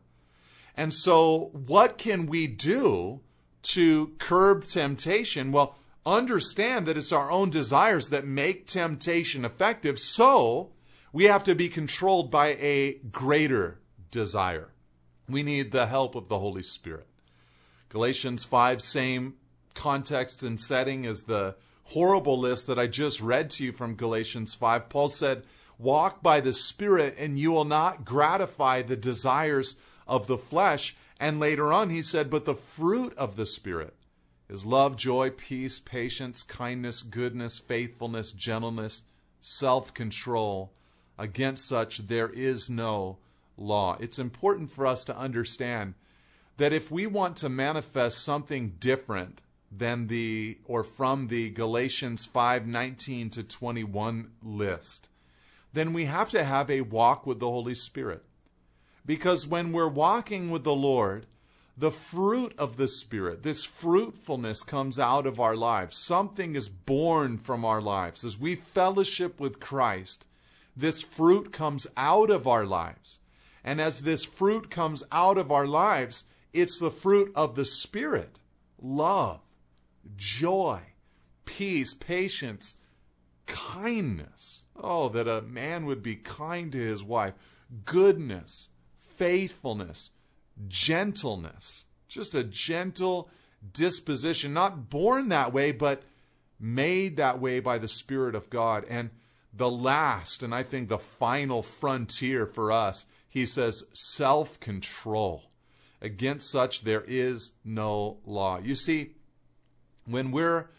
And 0.76 0.94
so 0.94 1.50
what 1.52 1.98
can 1.98 2.26
we 2.26 2.46
do 2.46 3.20
to 3.62 4.14
curb 4.18 4.64
temptation? 4.64 5.50
Well, 5.50 5.76
understand 6.06 6.86
that 6.86 6.96
it's 6.96 7.10
our 7.10 7.32
own 7.32 7.50
desires 7.50 8.10
that 8.10 8.24
make 8.24 8.68
temptation 8.68 9.44
effective. 9.44 9.98
So, 9.98 10.70
we 11.12 11.24
have 11.24 11.42
to 11.44 11.54
be 11.56 11.68
controlled 11.68 12.30
by 12.30 12.56
a 12.60 13.00
greater 13.10 13.80
desire. 14.12 14.70
We 15.28 15.42
need 15.42 15.72
the 15.72 15.86
help 15.86 16.14
of 16.14 16.28
the 16.28 16.38
Holy 16.38 16.62
Spirit. 16.62 17.08
Galatians 17.88 18.44
5, 18.44 18.80
same 18.80 19.34
context 19.74 20.44
and 20.44 20.60
setting 20.60 21.06
as 21.06 21.24
the 21.24 21.56
horrible 21.84 22.38
list 22.38 22.68
that 22.68 22.78
I 22.78 22.86
just 22.86 23.20
read 23.20 23.50
to 23.50 23.64
you 23.64 23.72
from 23.72 23.96
Galatians 23.96 24.54
5. 24.54 24.88
Paul 24.88 25.08
said, 25.08 25.42
Walk 25.84 26.22
by 26.22 26.40
the 26.40 26.54
Spirit, 26.54 27.14
and 27.18 27.38
you 27.38 27.52
will 27.52 27.66
not 27.66 28.06
gratify 28.06 28.80
the 28.80 28.96
desires 28.96 29.76
of 30.06 30.26
the 30.26 30.38
flesh. 30.38 30.96
And 31.20 31.38
later 31.38 31.74
on, 31.74 31.90
he 31.90 32.00
said, 32.00 32.30
But 32.30 32.46
the 32.46 32.54
fruit 32.54 33.14
of 33.18 33.36
the 33.36 33.44
Spirit 33.44 33.94
is 34.48 34.64
love, 34.64 34.96
joy, 34.96 35.28
peace, 35.28 35.78
patience, 35.78 36.42
kindness, 36.42 37.02
goodness, 37.02 37.58
faithfulness, 37.58 38.32
gentleness, 38.32 39.02
self 39.42 39.92
control. 39.92 40.72
Against 41.18 41.66
such 41.66 42.06
there 42.06 42.30
is 42.30 42.70
no 42.70 43.18
law. 43.58 43.98
It's 44.00 44.18
important 44.18 44.70
for 44.70 44.86
us 44.86 45.04
to 45.04 45.18
understand 45.18 45.96
that 46.56 46.72
if 46.72 46.90
we 46.90 47.06
want 47.06 47.36
to 47.36 47.50
manifest 47.50 48.24
something 48.24 48.76
different 48.80 49.42
than 49.70 50.06
the 50.06 50.56
or 50.64 50.82
from 50.82 51.28
the 51.28 51.50
Galatians 51.50 52.26
5:19 52.26 53.28
to 53.32 53.42
21 53.42 54.30
list, 54.42 55.10
then 55.74 55.92
we 55.92 56.04
have 56.04 56.30
to 56.30 56.44
have 56.44 56.70
a 56.70 56.80
walk 56.80 57.26
with 57.26 57.40
the 57.40 57.50
Holy 57.50 57.74
Spirit. 57.74 58.22
Because 59.04 59.46
when 59.46 59.72
we're 59.72 59.88
walking 59.88 60.50
with 60.50 60.64
the 60.64 60.74
Lord, 60.74 61.26
the 61.76 61.90
fruit 61.90 62.54
of 62.56 62.76
the 62.76 62.86
Spirit, 62.86 63.42
this 63.42 63.64
fruitfulness 63.64 64.62
comes 64.62 64.98
out 64.98 65.26
of 65.26 65.40
our 65.40 65.56
lives. 65.56 65.98
Something 65.98 66.54
is 66.54 66.68
born 66.68 67.36
from 67.38 67.64
our 67.64 67.82
lives. 67.82 68.24
As 68.24 68.38
we 68.38 68.54
fellowship 68.54 69.40
with 69.40 69.58
Christ, 69.58 70.26
this 70.76 71.02
fruit 71.02 71.52
comes 71.52 71.88
out 71.96 72.30
of 72.30 72.46
our 72.46 72.64
lives. 72.64 73.18
And 73.64 73.80
as 73.80 74.02
this 74.02 74.24
fruit 74.24 74.70
comes 74.70 75.02
out 75.10 75.38
of 75.38 75.50
our 75.50 75.66
lives, 75.66 76.24
it's 76.52 76.78
the 76.78 76.90
fruit 76.90 77.32
of 77.34 77.56
the 77.56 77.64
Spirit 77.64 78.40
love, 78.80 79.40
joy, 80.16 80.80
peace, 81.44 81.94
patience, 81.94 82.76
kindness. 83.46 84.63
Oh, 84.76 85.08
that 85.10 85.28
a 85.28 85.42
man 85.42 85.86
would 85.86 86.02
be 86.02 86.16
kind 86.16 86.72
to 86.72 86.78
his 86.78 87.04
wife, 87.04 87.34
goodness, 87.84 88.68
faithfulness, 88.98 90.10
gentleness. 90.68 91.84
Just 92.08 92.34
a 92.34 92.44
gentle 92.44 93.30
disposition, 93.72 94.52
not 94.52 94.90
born 94.90 95.28
that 95.28 95.52
way, 95.52 95.72
but 95.72 96.02
made 96.60 97.16
that 97.16 97.40
way 97.40 97.60
by 97.60 97.78
the 97.78 97.88
Spirit 97.88 98.34
of 98.34 98.50
God. 98.50 98.84
And 98.88 99.10
the 99.52 99.70
last, 99.70 100.42
and 100.42 100.54
I 100.54 100.62
think 100.62 100.88
the 100.88 100.98
final 100.98 101.62
frontier 101.62 102.46
for 102.46 102.72
us 102.72 103.06
he 103.34 103.46
says, 103.46 103.84
self 103.92 104.60
control. 104.60 105.50
Against 106.00 106.48
such 106.48 106.82
there 106.82 107.02
is 107.04 107.50
no 107.64 108.18
law. 108.24 108.60
You 108.62 108.76
see, 108.76 109.16
when 110.06 110.30
we're 110.30 110.70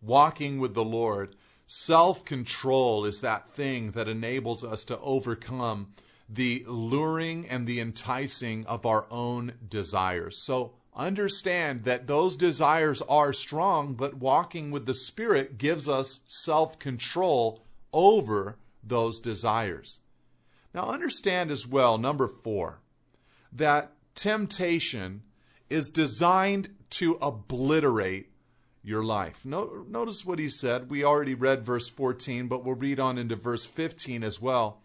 walking 0.00 0.58
with 0.58 0.72
the 0.72 0.84
Lord, 0.84 1.36
self 1.68 2.24
control 2.24 3.04
is 3.04 3.20
that 3.20 3.50
thing 3.50 3.92
that 3.92 4.08
enables 4.08 4.64
us 4.64 4.84
to 4.84 4.98
overcome 5.00 5.92
the 6.28 6.64
luring 6.66 7.46
and 7.48 7.66
the 7.66 7.78
enticing 7.78 8.66
of 8.66 8.84
our 8.84 9.06
own 9.10 9.52
desires. 9.68 10.38
So 10.38 10.72
understand 10.96 11.84
that 11.84 12.06
those 12.06 12.36
desires 12.36 13.02
are 13.02 13.32
strong, 13.32 13.94
but 13.94 14.14
walking 14.14 14.70
with 14.70 14.86
the 14.86 14.94
Spirit 14.94 15.58
gives 15.58 15.88
us 15.88 16.20
self 16.26 16.78
control 16.78 17.62
over 17.92 18.56
those 18.82 19.18
desires. 19.18 20.00
Now, 20.74 20.88
understand 20.88 21.50
as 21.50 21.66
well, 21.66 21.98
number 21.98 22.28
four, 22.28 22.80
that 23.52 23.92
temptation 24.14 25.22
is 25.68 25.88
designed 25.88 26.70
to 26.90 27.14
obliterate 27.20 28.30
your 28.88 29.04
life. 29.04 29.44
No, 29.44 29.84
notice 29.88 30.24
what 30.24 30.38
he 30.38 30.48
said. 30.48 30.90
We 30.90 31.04
already 31.04 31.34
read 31.34 31.62
verse 31.62 31.88
14, 31.88 32.48
but 32.48 32.64
we'll 32.64 32.74
read 32.74 32.98
on 32.98 33.18
into 33.18 33.36
verse 33.36 33.66
15 33.66 34.24
as 34.24 34.40
well. 34.40 34.80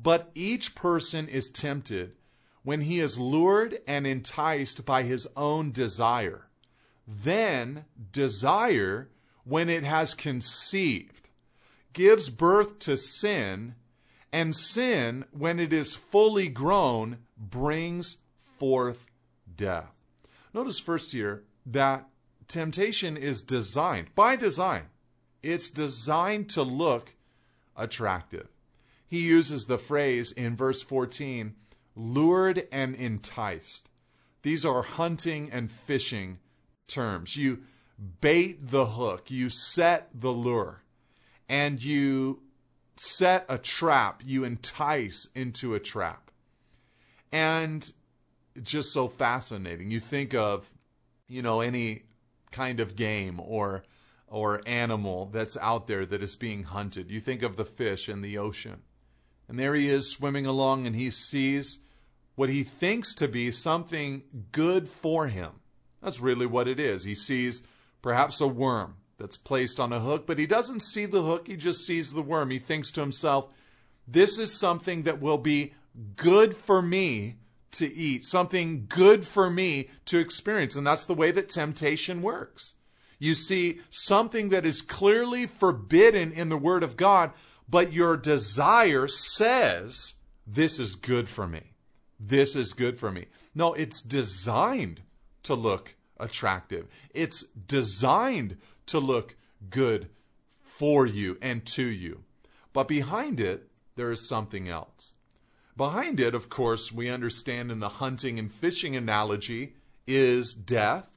But 0.00 0.30
each 0.34 0.74
person 0.74 1.28
is 1.28 1.50
tempted 1.50 2.12
when 2.62 2.82
he 2.82 3.00
is 3.00 3.18
lured 3.18 3.78
and 3.86 4.06
enticed 4.06 4.84
by 4.84 5.02
his 5.02 5.26
own 5.36 5.72
desire. 5.72 6.46
Then 7.06 7.84
desire, 8.12 9.10
when 9.44 9.68
it 9.68 9.82
has 9.82 10.14
conceived, 10.14 11.30
gives 11.92 12.28
birth 12.30 12.78
to 12.80 12.96
sin, 12.96 13.74
and 14.32 14.54
sin, 14.54 15.24
when 15.32 15.58
it 15.58 15.72
is 15.72 15.94
fully 15.94 16.48
grown, 16.48 17.18
brings 17.36 18.18
forth 18.40 19.06
death. 19.56 19.92
Notice 20.54 20.78
first 20.78 21.12
here 21.12 21.42
that 21.66 22.08
temptation 22.48 23.16
is 23.16 23.42
designed, 23.42 24.14
by 24.14 24.36
design, 24.36 24.84
it's 25.42 25.70
designed 25.70 26.48
to 26.50 26.62
look 26.62 27.14
attractive. 27.76 28.48
He 29.08 29.20
uses 29.20 29.66
the 29.66 29.78
phrase 29.78 30.32
in 30.32 30.56
verse 30.56 30.82
14, 30.82 31.54
lured 31.94 32.66
and 32.72 32.94
enticed. 32.94 33.90
These 34.42 34.64
are 34.64 34.82
hunting 34.82 35.50
and 35.50 35.70
fishing 35.70 36.38
terms. 36.88 37.36
You 37.36 37.62
bait 38.20 38.70
the 38.70 38.86
hook, 38.86 39.30
you 39.30 39.50
set 39.50 40.08
the 40.14 40.30
lure, 40.30 40.82
and 41.48 41.82
you 41.82 42.42
set 42.96 43.44
a 43.48 43.58
trap, 43.58 44.22
you 44.24 44.44
entice 44.44 45.28
into 45.34 45.74
a 45.74 45.80
trap. 45.80 46.30
And 47.30 47.90
just 48.62 48.92
so 48.92 49.08
fascinating. 49.08 49.90
You 49.90 50.00
think 50.00 50.34
of, 50.34 50.70
you 51.28 51.42
know, 51.42 51.60
any 51.60 52.02
kind 52.52 52.80
of 52.80 52.96
game 52.96 53.40
or 53.40 53.84
or 54.28 54.62
animal 54.64 55.26
that's 55.26 55.58
out 55.58 55.86
there 55.86 56.06
that 56.06 56.22
is 56.22 56.36
being 56.36 56.64
hunted. 56.64 57.10
You 57.10 57.20
think 57.20 57.42
of 57.42 57.56
the 57.56 57.66
fish 57.66 58.08
in 58.08 58.22
the 58.22 58.38
ocean. 58.38 58.80
And 59.46 59.58
there 59.58 59.74
he 59.74 59.90
is 59.90 60.10
swimming 60.10 60.46
along 60.46 60.86
and 60.86 60.96
he 60.96 61.10
sees 61.10 61.80
what 62.34 62.48
he 62.48 62.62
thinks 62.62 63.14
to 63.16 63.28
be 63.28 63.50
something 63.50 64.22
good 64.50 64.88
for 64.88 65.28
him. 65.28 65.50
That's 66.02 66.20
really 66.20 66.46
what 66.46 66.66
it 66.66 66.80
is. 66.80 67.04
He 67.04 67.14
sees 67.14 67.62
perhaps 68.00 68.40
a 68.40 68.48
worm 68.48 68.96
that's 69.18 69.36
placed 69.36 69.78
on 69.78 69.92
a 69.92 70.00
hook, 70.00 70.26
but 70.26 70.38
he 70.38 70.46
doesn't 70.46 70.82
see 70.82 71.04
the 71.04 71.22
hook, 71.22 71.46
he 71.46 71.56
just 71.56 71.86
sees 71.86 72.12
the 72.12 72.22
worm. 72.22 72.48
He 72.50 72.58
thinks 72.58 72.90
to 72.92 73.00
himself, 73.00 73.52
this 74.08 74.38
is 74.38 74.58
something 74.58 75.02
that 75.02 75.20
will 75.20 75.38
be 75.38 75.74
good 76.16 76.56
for 76.56 76.80
me 76.80 77.36
to 77.72 77.92
eat, 77.94 78.24
something 78.24 78.86
good 78.88 79.24
for 79.24 79.50
me 79.50 79.88
to 80.06 80.18
experience. 80.18 80.76
And 80.76 80.86
that's 80.86 81.06
the 81.06 81.14
way 81.14 81.30
that 81.30 81.48
temptation 81.48 82.22
works. 82.22 82.74
You 83.18 83.34
see 83.34 83.80
something 83.90 84.48
that 84.48 84.66
is 84.66 84.82
clearly 84.82 85.46
forbidden 85.46 86.32
in 86.32 86.48
the 86.48 86.56
Word 86.56 86.82
of 86.82 86.96
God, 86.96 87.32
but 87.68 87.92
your 87.92 88.16
desire 88.16 89.06
says, 89.06 90.14
This 90.46 90.78
is 90.78 90.96
good 90.96 91.28
for 91.28 91.46
me. 91.46 91.72
This 92.18 92.56
is 92.56 92.72
good 92.72 92.98
for 92.98 93.10
me. 93.10 93.26
No, 93.54 93.74
it's 93.74 94.00
designed 94.00 95.02
to 95.44 95.54
look 95.54 95.94
attractive, 96.18 96.88
it's 97.14 97.44
designed 97.44 98.56
to 98.86 98.98
look 98.98 99.36
good 99.70 100.08
for 100.62 101.06
you 101.06 101.38
and 101.40 101.64
to 101.66 101.84
you. 101.84 102.24
But 102.72 102.88
behind 102.88 103.40
it, 103.40 103.68
there 103.96 104.10
is 104.10 104.28
something 104.28 104.68
else. 104.68 105.14
Behind 105.76 106.20
it, 106.20 106.34
of 106.34 106.48
course, 106.48 106.92
we 106.92 107.08
understand 107.08 107.70
in 107.70 107.80
the 107.80 107.88
hunting 107.88 108.38
and 108.38 108.52
fishing 108.52 108.94
analogy 108.94 109.74
is 110.06 110.52
death. 110.52 111.08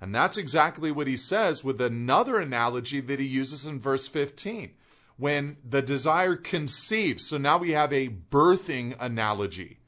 And 0.00 0.14
that's 0.14 0.36
exactly 0.36 0.90
what 0.90 1.06
he 1.06 1.16
says 1.16 1.62
with 1.62 1.80
another 1.80 2.38
analogy 2.38 3.00
that 3.00 3.20
he 3.20 3.26
uses 3.26 3.66
in 3.66 3.80
verse 3.80 4.08
15 4.08 4.72
when 5.16 5.56
the 5.64 5.82
desire 5.82 6.34
conceives. 6.36 7.26
So 7.26 7.38
now 7.38 7.58
we 7.58 7.70
have 7.70 7.92
a 7.92 8.08
birthing 8.08 8.96
analogy. 8.98 9.78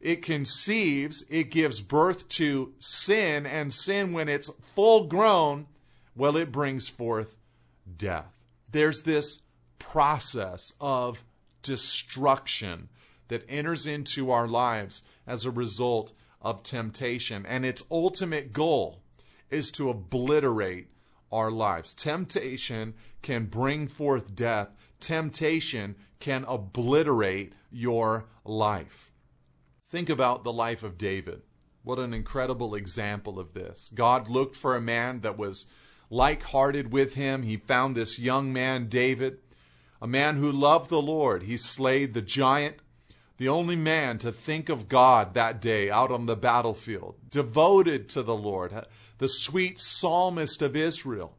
It 0.00 0.22
conceives, 0.22 1.24
it 1.28 1.50
gives 1.50 1.80
birth 1.80 2.28
to 2.30 2.72
sin, 2.80 3.46
and 3.46 3.72
sin, 3.72 4.12
when 4.12 4.28
it's 4.28 4.50
full 4.74 5.06
grown, 5.06 5.66
well, 6.16 6.36
it 6.36 6.50
brings 6.50 6.88
forth 6.88 7.36
death. 7.96 8.32
There's 8.72 9.02
this 9.04 9.40
process 9.78 10.72
of 10.80 11.22
destruction 11.62 12.88
that 13.32 13.44
enters 13.48 13.86
into 13.86 14.30
our 14.30 14.46
lives 14.46 15.02
as 15.26 15.46
a 15.46 15.50
result 15.50 16.12
of 16.42 16.62
temptation. 16.62 17.46
And 17.46 17.64
its 17.64 17.82
ultimate 17.90 18.52
goal 18.52 19.02
is 19.50 19.70
to 19.72 19.88
obliterate 19.88 20.88
our 21.32 21.50
lives. 21.50 21.94
Temptation 21.94 22.92
can 23.22 23.46
bring 23.46 23.88
forth 23.88 24.34
death, 24.34 24.68
temptation 25.00 25.96
can 26.20 26.44
obliterate 26.46 27.54
your 27.70 28.26
life. 28.44 29.10
Think 29.88 30.10
about 30.10 30.44
the 30.44 30.52
life 30.52 30.82
of 30.82 30.98
David. 30.98 31.40
What 31.82 31.98
an 31.98 32.12
incredible 32.12 32.74
example 32.74 33.38
of 33.38 33.54
this. 33.54 33.90
God 33.94 34.28
looked 34.28 34.56
for 34.56 34.76
a 34.76 34.80
man 34.80 35.20
that 35.20 35.38
was 35.38 35.64
like 36.10 36.42
hearted 36.42 36.92
with 36.92 37.14
him. 37.14 37.44
He 37.44 37.56
found 37.56 37.96
this 37.96 38.18
young 38.18 38.52
man, 38.52 38.88
David, 38.88 39.38
a 40.02 40.06
man 40.06 40.36
who 40.36 40.52
loved 40.52 40.90
the 40.90 41.00
Lord. 41.00 41.44
He 41.44 41.56
slayed 41.56 42.12
the 42.12 42.20
giant 42.20 42.76
the 43.38 43.48
only 43.48 43.76
man 43.76 44.18
to 44.18 44.30
think 44.30 44.68
of 44.68 44.88
God 44.88 45.34
that 45.34 45.60
day 45.60 45.90
out 45.90 46.12
on 46.12 46.26
the 46.26 46.36
battlefield, 46.36 47.16
devoted 47.30 48.08
to 48.10 48.22
the 48.22 48.36
Lord, 48.36 48.86
the 49.18 49.28
sweet 49.28 49.80
psalmist 49.80 50.62
of 50.62 50.76
Israel, 50.76 51.36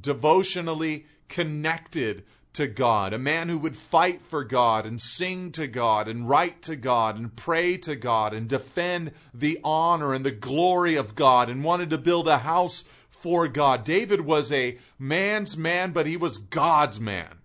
devotionally 0.00 1.06
connected 1.28 2.24
to 2.52 2.66
God, 2.66 3.14
a 3.14 3.18
man 3.18 3.48
who 3.48 3.58
would 3.58 3.76
fight 3.76 4.20
for 4.20 4.44
God 4.44 4.84
and 4.84 5.00
sing 5.00 5.52
to 5.52 5.66
God 5.66 6.06
and 6.06 6.28
write 6.28 6.60
to 6.62 6.76
God 6.76 7.16
and 7.16 7.34
pray 7.34 7.78
to 7.78 7.96
God 7.96 8.34
and 8.34 8.46
defend 8.46 9.12
the 9.32 9.58
honor 9.64 10.12
and 10.12 10.24
the 10.24 10.30
glory 10.30 10.96
of 10.96 11.14
God 11.14 11.48
and 11.48 11.64
wanted 11.64 11.88
to 11.90 11.98
build 11.98 12.28
a 12.28 12.38
house 12.38 12.84
for 13.08 13.48
God. 13.48 13.84
David 13.84 14.20
was 14.20 14.52
a 14.52 14.76
man's 14.98 15.56
man, 15.56 15.92
but 15.92 16.06
he 16.06 16.16
was 16.16 16.36
God's 16.36 17.00
man. 17.00 17.38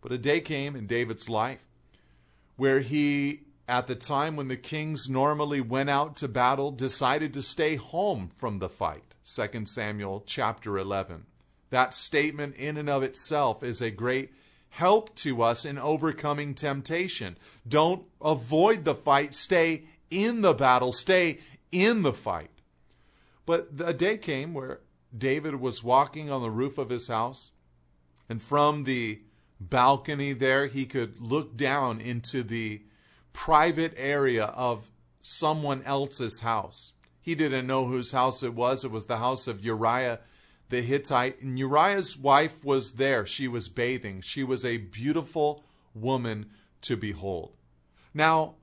But 0.00 0.12
a 0.12 0.18
day 0.18 0.40
came 0.40 0.74
in 0.74 0.86
David's 0.86 1.28
life 1.28 1.69
where 2.60 2.80
he, 2.80 3.40
at 3.66 3.86
the 3.86 3.94
time 3.94 4.36
when 4.36 4.48
the 4.48 4.54
kings 4.54 5.08
normally 5.08 5.62
went 5.62 5.88
out 5.88 6.14
to 6.14 6.28
battle, 6.28 6.70
decided 6.70 7.32
to 7.32 7.40
stay 7.40 7.76
home 7.76 8.28
from 8.36 8.58
the 8.58 8.68
fight. 8.68 9.14
2 9.24 9.64
Samuel 9.64 10.22
chapter 10.26 10.76
11. 10.76 11.24
That 11.70 11.94
statement, 11.94 12.54
in 12.56 12.76
and 12.76 12.90
of 12.90 13.02
itself, 13.02 13.62
is 13.62 13.80
a 13.80 13.90
great 13.90 14.34
help 14.68 15.14
to 15.14 15.40
us 15.40 15.64
in 15.64 15.78
overcoming 15.78 16.52
temptation. 16.52 17.38
Don't 17.66 18.02
avoid 18.20 18.84
the 18.84 18.94
fight, 18.94 19.32
stay 19.32 19.84
in 20.10 20.42
the 20.42 20.52
battle, 20.52 20.92
stay 20.92 21.38
in 21.72 22.02
the 22.02 22.12
fight. 22.12 22.50
But 23.46 23.70
a 23.82 23.94
day 23.94 24.18
came 24.18 24.52
where 24.52 24.80
David 25.16 25.62
was 25.62 25.82
walking 25.82 26.30
on 26.30 26.42
the 26.42 26.50
roof 26.50 26.76
of 26.76 26.90
his 26.90 27.08
house, 27.08 27.52
and 28.28 28.42
from 28.42 28.84
the 28.84 29.20
balcony 29.60 30.32
there, 30.32 30.66
he 30.66 30.86
could 30.86 31.20
look 31.20 31.56
down 31.56 32.00
into 32.00 32.42
the 32.42 32.82
private 33.32 33.94
area 33.96 34.44
of 34.46 34.90
someone 35.22 35.82
else's 35.84 36.40
house. 36.40 36.92
He 37.20 37.34
didn't 37.34 37.66
know 37.66 37.86
whose 37.86 38.12
house 38.12 38.42
it 38.42 38.54
was. 38.54 38.84
It 38.84 38.90
was 38.90 39.06
the 39.06 39.18
house 39.18 39.46
of 39.46 39.64
Uriah 39.64 40.20
the 40.70 40.80
Hittite. 40.80 41.42
And 41.42 41.58
Uriah's 41.58 42.16
wife 42.16 42.64
was 42.64 42.92
there. 42.94 43.26
She 43.26 43.46
was 43.46 43.68
bathing. 43.68 44.22
She 44.22 44.42
was 44.42 44.64
a 44.64 44.78
beautiful 44.78 45.64
woman 45.94 46.46
to 46.82 46.96
behold. 46.96 47.52
Now, 48.14 48.54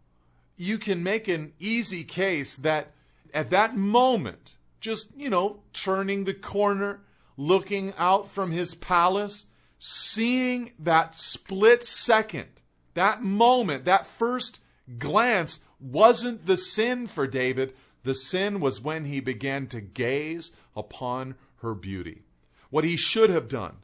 you 0.55 0.77
can 0.79 1.03
make 1.03 1.27
an 1.27 1.53
easy 1.59 2.03
case 2.03 2.55
that 2.57 2.93
at 3.33 3.51
that 3.51 3.77
moment, 3.77 4.55
just, 4.79 5.15
you 5.15 5.29
know, 5.29 5.61
turning 5.73 6.23
the 6.23 6.33
corner, 6.33 7.01
looking 7.35 7.93
out 7.97 8.27
from 8.27 8.51
his 8.51 8.73
palace, 8.73 9.45
seeing 9.79 10.71
that 10.79 11.13
split 11.13 11.85
second, 11.85 12.47
that 12.93 13.21
moment, 13.21 13.85
that 13.85 14.07
first 14.07 14.59
glance 14.97 15.59
wasn't 15.79 16.45
the 16.45 16.57
sin 16.57 17.07
for 17.07 17.27
David. 17.27 17.73
The 18.03 18.13
sin 18.13 18.59
was 18.59 18.81
when 18.81 19.05
he 19.05 19.19
began 19.19 19.67
to 19.67 19.81
gaze 19.81 20.51
upon 20.75 21.35
her 21.57 21.75
beauty. 21.75 22.23
What 22.69 22.83
he 22.83 22.97
should 22.97 23.29
have 23.29 23.47
done 23.47 23.77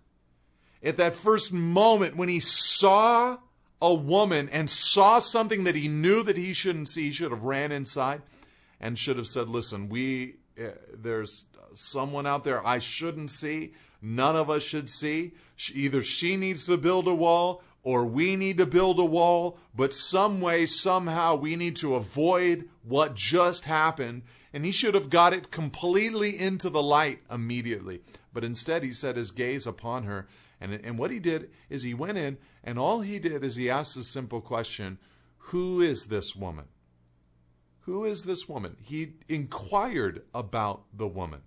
at 0.83 0.97
that 0.97 1.15
first 1.15 1.53
moment 1.53 2.15
when 2.15 2.29
he 2.29 2.39
saw 2.39 3.37
a 3.81 3.93
woman 3.93 4.49
and 4.49 4.69
saw 4.69 5.19
something 5.19 5.63
that 5.63 5.75
he 5.75 5.87
knew 5.87 6.23
that 6.23 6.37
he 6.37 6.53
shouldn't 6.53 6.89
see, 6.89 7.03
he 7.03 7.11
should 7.11 7.31
have 7.31 7.43
ran 7.43 7.71
inside 7.71 8.21
and 8.79 8.99
should 8.99 9.17
have 9.17 9.27
said, 9.27 9.47
"Listen, 9.47 9.89
we 9.89 10.35
uh, 10.59 10.69
there's 10.93 11.45
someone 11.73 12.27
out 12.27 12.43
there 12.43 12.65
I 12.65 12.79
shouldn't 12.79 13.31
see 13.31 13.73
none 14.03 14.35
of 14.35 14.49
us 14.49 14.61
should 14.61 14.89
see. 14.89 15.33
Either 15.73 16.03
she 16.03 16.35
needs 16.37 16.65
to 16.65 16.77
build 16.77 17.07
a 17.07 17.15
wall 17.15 17.63
or 17.83 18.05
we 18.05 18.35
need 18.35 18.57
to 18.57 18.65
build 18.65 18.99
a 18.99 19.05
wall, 19.05 19.57
but 19.75 19.93
some 19.93 20.39
way, 20.39 20.65
somehow, 20.65 21.35
we 21.35 21.55
need 21.55 21.75
to 21.75 21.95
avoid 21.95 22.69
what 22.83 23.13
just 23.13 23.65
happened. 23.65 24.23
And 24.53 24.65
he 24.65 24.71
should 24.71 24.95
have 24.95 25.09
got 25.09 25.33
it 25.33 25.51
completely 25.51 26.39
into 26.39 26.69
the 26.69 26.83
light 26.83 27.19
immediately. 27.29 28.01
But 28.31 28.43
instead, 28.43 28.83
he 28.83 28.91
set 28.91 29.17
his 29.17 29.31
gaze 29.31 29.67
upon 29.67 30.03
her. 30.03 30.27
And, 30.61 30.73
and 30.73 30.97
what 30.97 31.11
he 31.11 31.19
did 31.19 31.51
is 31.69 31.83
he 31.83 31.93
went 31.93 32.17
in, 32.17 32.37
and 32.63 32.79
all 32.79 33.01
he 33.01 33.19
did 33.19 33.43
is 33.43 33.57
he 33.57 33.69
asked 33.69 33.97
a 33.97 34.03
simple 34.03 34.39
question 34.39 34.97
Who 35.37 35.81
is 35.81 36.05
this 36.05 36.35
woman? 36.35 36.65
Who 37.81 38.05
is 38.05 38.23
this 38.23 38.47
woman? 38.47 38.77
He 38.79 39.15
inquired 39.27 40.23
about 40.33 40.83
the 40.93 41.07
woman. 41.07 41.41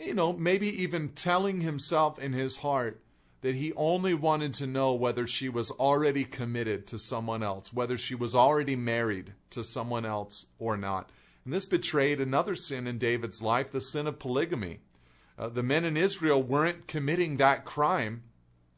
You 0.00 0.14
know, 0.14 0.32
maybe 0.32 0.82
even 0.82 1.10
telling 1.10 1.60
himself 1.60 2.18
in 2.18 2.32
his 2.32 2.56
heart, 2.58 3.02
that 3.42 3.54
he 3.54 3.72
only 3.74 4.14
wanted 4.14 4.54
to 4.54 4.66
know 4.66 4.94
whether 4.94 5.26
she 5.26 5.48
was 5.48 5.70
already 5.72 6.24
committed 6.24 6.86
to 6.86 6.98
someone 6.98 7.42
else, 7.42 7.72
whether 7.72 7.96
she 7.96 8.14
was 8.14 8.34
already 8.34 8.76
married 8.76 9.32
to 9.50 9.62
someone 9.62 10.04
else 10.04 10.46
or 10.58 10.76
not. 10.76 11.10
And 11.44 11.52
this 11.52 11.64
betrayed 11.64 12.20
another 12.20 12.54
sin 12.54 12.86
in 12.86 12.98
David's 12.98 13.42
life, 13.42 13.70
the 13.70 13.80
sin 13.80 14.06
of 14.06 14.18
polygamy. 14.18 14.80
Uh, 15.38 15.48
the 15.48 15.62
men 15.62 15.84
in 15.84 15.96
Israel 15.96 16.42
weren't 16.42 16.86
committing 16.86 17.36
that 17.36 17.64
crime 17.64 18.22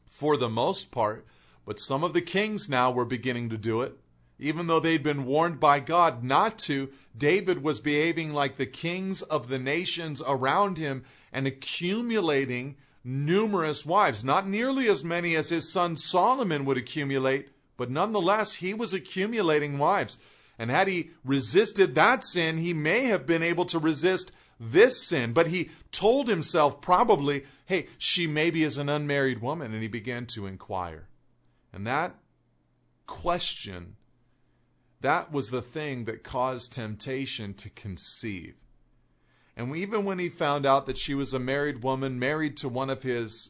for 0.09 0.37
the 0.37 0.49
most 0.49 0.91
part, 0.91 1.25
but 1.65 1.79
some 1.79 2.03
of 2.03 2.13
the 2.13 2.21
kings 2.21 2.69
now 2.69 2.91
were 2.91 3.05
beginning 3.05 3.49
to 3.49 3.57
do 3.57 3.81
it. 3.81 3.97
Even 4.43 4.67
though 4.67 4.79
they'd 4.79 5.01
been 5.01 5.25
warned 5.25 5.59
by 5.59 5.79
God 5.79 6.23
not 6.23 6.59
to, 6.59 6.89
David 7.17 7.63
was 7.63 7.79
behaving 7.79 8.33
like 8.33 8.57
the 8.57 8.65
kings 8.65 9.21
of 9.21 9.47
the 9.47 9.57
nations 9.57 10.21
around 10.27 10.77
him 10.77 11.03
and 11.31 11.47
accumulating 11.47 12.75
numerous 13.05 13.85
wives, 13.85 14.23
not 14.23 14.47
nearly 14.47 14.87
as 14.87 15.03
many 15.03 15.35
as 15.35 15.49
his 15.49 15.71
son 15.71 15.95
Solomon 15.95 16.65
would 16.65 16.77
accumulate, 16.77 17.49
but 17.77 17.89
nonetheless, 17.89 18.55
he 18.55 18.73
was 18.73 18.93
accumulating 18.93 19.77
wives. 19.77 20.17
And 20.59 20.69
had 20.69 20.87
he 20.87 21.11
resisted 21.23 21.95
that 21.95 22.23
sin, 22.23 22.57
he 22.57 22.73
may 22.73 23.05
have 23.05 23.25
been 23.25 23.43
able 23.43 23.65
to 23.65 23.79
resist 23.79 24.31
this 24.59 25.07
sin. 25.07 25.33
But 25.33 25.47
he 25.47 25.69
told 25.91 26.27
himself 26.27 26.81
probably, 26.81 27.45
hey, 27.65 27.87
she 27.97 28.27
maybe 28.27 28.63
is 28.63 28.77
an 28.77 28.89
unmarried 28.89 29.41
woman. 29.41 29.73
And 29.73 29.81
he 29.81 29.87
began 29.87 30.25
to 30.27 30.45
inquire. 30.45 31.07
And 31.73 31.87
that 31.87 32.15
question, 33.07 33.95
that 35.03 35.33
was 35.33 35.49
the 35.49 35.61
thing 35.61 36.05
that 36.05 36.23
caused 36.23 36.71
temptation 36.71 37.53
to 37.55 37.69
conceive. 37.69 38.55
And 39.55 39.75
even 39.75 40.05
when 40.05 40.17
he 40.17 40.29
found 40.29 40.65
out 40.65 40.85
that 40.85 40.97
she 40.97 41.13
was 41.13 41.33
a 41.33 41.39
married 41.39 41.83
woman, 41.83 42.17
married 42.17 42.55
to 42.57 42.69
one 42.69 42.89
of 42.89 43.03
his 43.03 43.49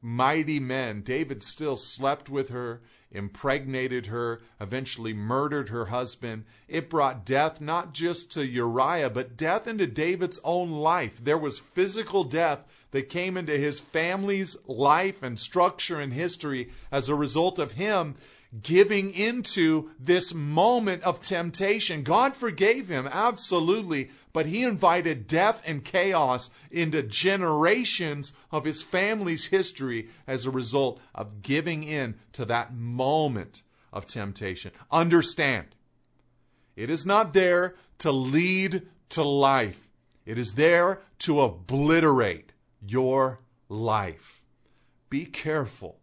mighty 0.00 0.60
men, 0.60 1.02
David 1.02 1.42
still 1.42 1.76
slept 1.76 2.30
with 2.30 2.50
her, 2.50 2.82
impregnated 3.10 4.06
her, 4.06 4.42
eventually 4.60 5.12
murdered 5.12 5.70
her 5.70 5.86
husband. 5.86 6.44
It 6.68 6.88
brought 6.88 7.26
death 7.26 7.60
not 7.60 7.92
just 7.92 8.30
to 8.32 8.46
Uriah, 8.46 9.10
but 9.10 9.36
death 9.36 9.66
into 9.66 9.88
David's 9.88 10.38
own 10.44 10.70
life. 10.70 11.22
There 11.22 11.36
was 11.36 11.58
physical 11.58 12.22
death 12.22 12.64
that 12.92 13.08
came 13.08 13.36
into 13.36 13.58
his 13.58 13.80
family's 13.80 14.56
life 14.68 15.20
and 15.20 15.38
structure 15.38 15.98
and 15.98 16.12
history 16.12 16.70
as 16.92 17.08
a 17.08 17.16
result 17.16 17.58
of 17.58 17.72
him 17.72 18.14
giving 18.60 19.12
into 19.12 19.90
this 19.98 20.34
moment 20.34 21.02
of 21.04 21.22
temptation. 21.22 22.02
God 22.02 22.36
forgave 22.36 22.88
him, 22.88 23.08
absolutely, 23.10 24.10
but 24.32 24.46
he 24.46 24.62
invited 24.62 25.26
death 25.26 25.62
and 25.66 25.84
chaos 25.84 26.50
into 26.70 27.02
generations 27.02 28.32
of 28.50 28.64
his 28.64 28.82
family's 28.82 29.46
history 29.46 30.08
as 30.26 30.44
a 30.44 30.50
result 30.50 31.00
of 31.14 31.42
giving 31.42 31.82
in 31.82 32.16
to 32.32 32.44
that 32.44 32.74
moment 32.74 33.62
of 33.92 34.06
temptation. 34.06 34.72
Understand, 34.90 35.68
it 36.76 36.90
is 36.90 37.06
not 37.06 37.32
there 37.32 37.74
to 37.98 38.12
lead 38.12 38.82
to 39.10 39.22
life, 39.22 39.88
it 40.26 40.36
is 40.36 40.54
there 40.54 41.00
to 41.20 41.40
obliterate 41.40 42.52
your 42.86 43.40
life. 43.68 44.42
Be 45.08 45.24
careful 45.24 46.01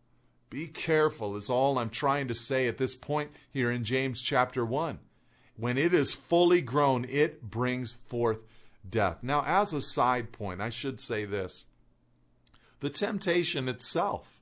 be 0.49 0.67
careful, 0.67 1.35
is 1.35 1.49
all 1.49 1.77
I'm 1.77 1.89
trying 1.89 2.27
to 2.27 2.35
say 2.35 2.67
at 2.67 2.77
this 2.77 2.95
point 2.95 3.31
here 3.51 3.71
in 3.71 3.83
James 3.83 4.21
chapter 4.21 4.65
1. 4.65 4.99
When 5.57 5.77
it 5.77 5.93
is 5.93 6.13
fully 6.13 6.61
grown, 6.61 7.05
it 7.05 7.49
brings 7.49 7.97
forth 8.05 8.39
death. 8.89 9.17
Now, 9.21 9.43
as 9.45 9.73
a 9.73 9.81
side 9.81 10.31
point, 10.31 10.61
I 10.61 10.69
should 10.69 10.99
say 10.99 11.25
this 11.25 11.65
the 12.79 12.89
temptation 12.89 13.67
itself, 13.67 14.41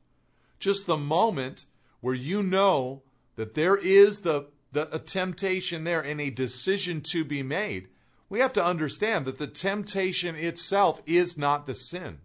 just 0.59 0.85
the 0.85 0.97
moment 0.97 1.65
where 2.01 2.13
you 2.13 2.43
know 2.43 3.01
that 3.35 3.55
there 3.55 3.75
is 3.75 4.21
the, 4.21 4.47
the 4.71 4.93
a 4.95 4.99
temptation 4.99 5.83
there 5.83 6.01
and 6.01 6.21
a 6.21 6.29
decision 6.29 7.01
to 7.01 7.25
be 7.25 7.41
made, 7.41 7.87
we 8.29 8.39
have 8.39 8.53
to 8.53 8.63
understand 8.63 9.25
that 9.25 9.39
the 9.39 9.47
temptation 9.47 10.35
itself 10.35 11.01
is 11.05 11.37
not 11.37 11.65
the 11.65 11.75
sin. 11.75 12.19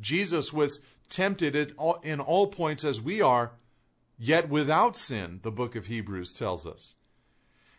Jesus 0.00 0.52
was 0.52 0.80
tempted 1.08 1.74
in 2.02 2.20
all 2.20 2.46
points 2.48 2.84
as 2.84 3.00
we 3.00 3.20
are, 3.20 3.52
yet 4.18 4.48
without 4.48 4.96
sin, 4.96 5.40
the 5.42 5.52
book 5.52 5.76
of 5.76 5.86
Hebrews 5.86 6.32
tells 6.32 6.66
us. 6.66 6.96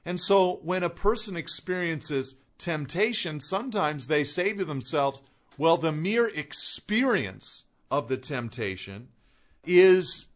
And 0.05 0.19
so 0.19 0.59
when 0.63 0.83
a 0.83 0.89
person 0.89 1.35
experiences 1.35 2.35
temptation, 2.57 3.39
sometimes 3.39 4.07
they 4.07 4.23
say 4.23 4.53
to 4.53 4.65
themselves, 4.65 5.21
well, 5.57 5.77
the 5.77 5.91
mere 5.91 6.27
experience 6.27 7.65
of 7.89 8.07
the 8.07 8.17
temptation 8.17 9.09
is 9.65 10.27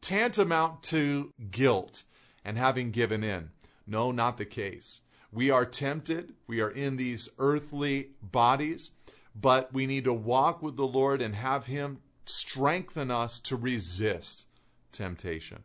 tantamount 0.00 0.82
to 0.82 1.32
guilt 1.50 2.02
and 2.44 2.58
having 2.58 2.90
given 2.90 3.22
in. 3.22 3.50
No, 3.86 4.10
not 4.10 4.36
the 4.36 4.44
case. 4.44 5.00
We 5.32 5.50
are 5.50 5.64
tempted, 5.64 6.34
we 6.46 6.60
are 6.60 6.70
in 6.70 6.96
these 6.96 7.28
earthly 7.38 8.10
bodies 8.20 8.90
but 9.34 9.72
we 9.72 9.86
need 9.86 10.04
to 10.04 10.12
walk 10.12 10.62
with 10.62 10.76
the 10.76 10.86
Lord 10.86 11.22
and 11.22 11.34
have 11.34 11.66
Him 11.66 11.98
strengthen 12.24 13.10
us 13.10 13.38
to 13.40 13.56
resist 13.56 14.46
temptation. 14.92 15.62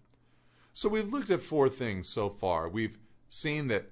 So 0.73 0.89
we've 0.89 1.11
looked 1.11 1.29
at 1.29 1.41
four 1.41 1.69
things 1.69 2.09
so 2.09 2.29
far. 2.29 2.69
We've 2.69 2.97
seen 3.29 3.67
that 3.67 3.89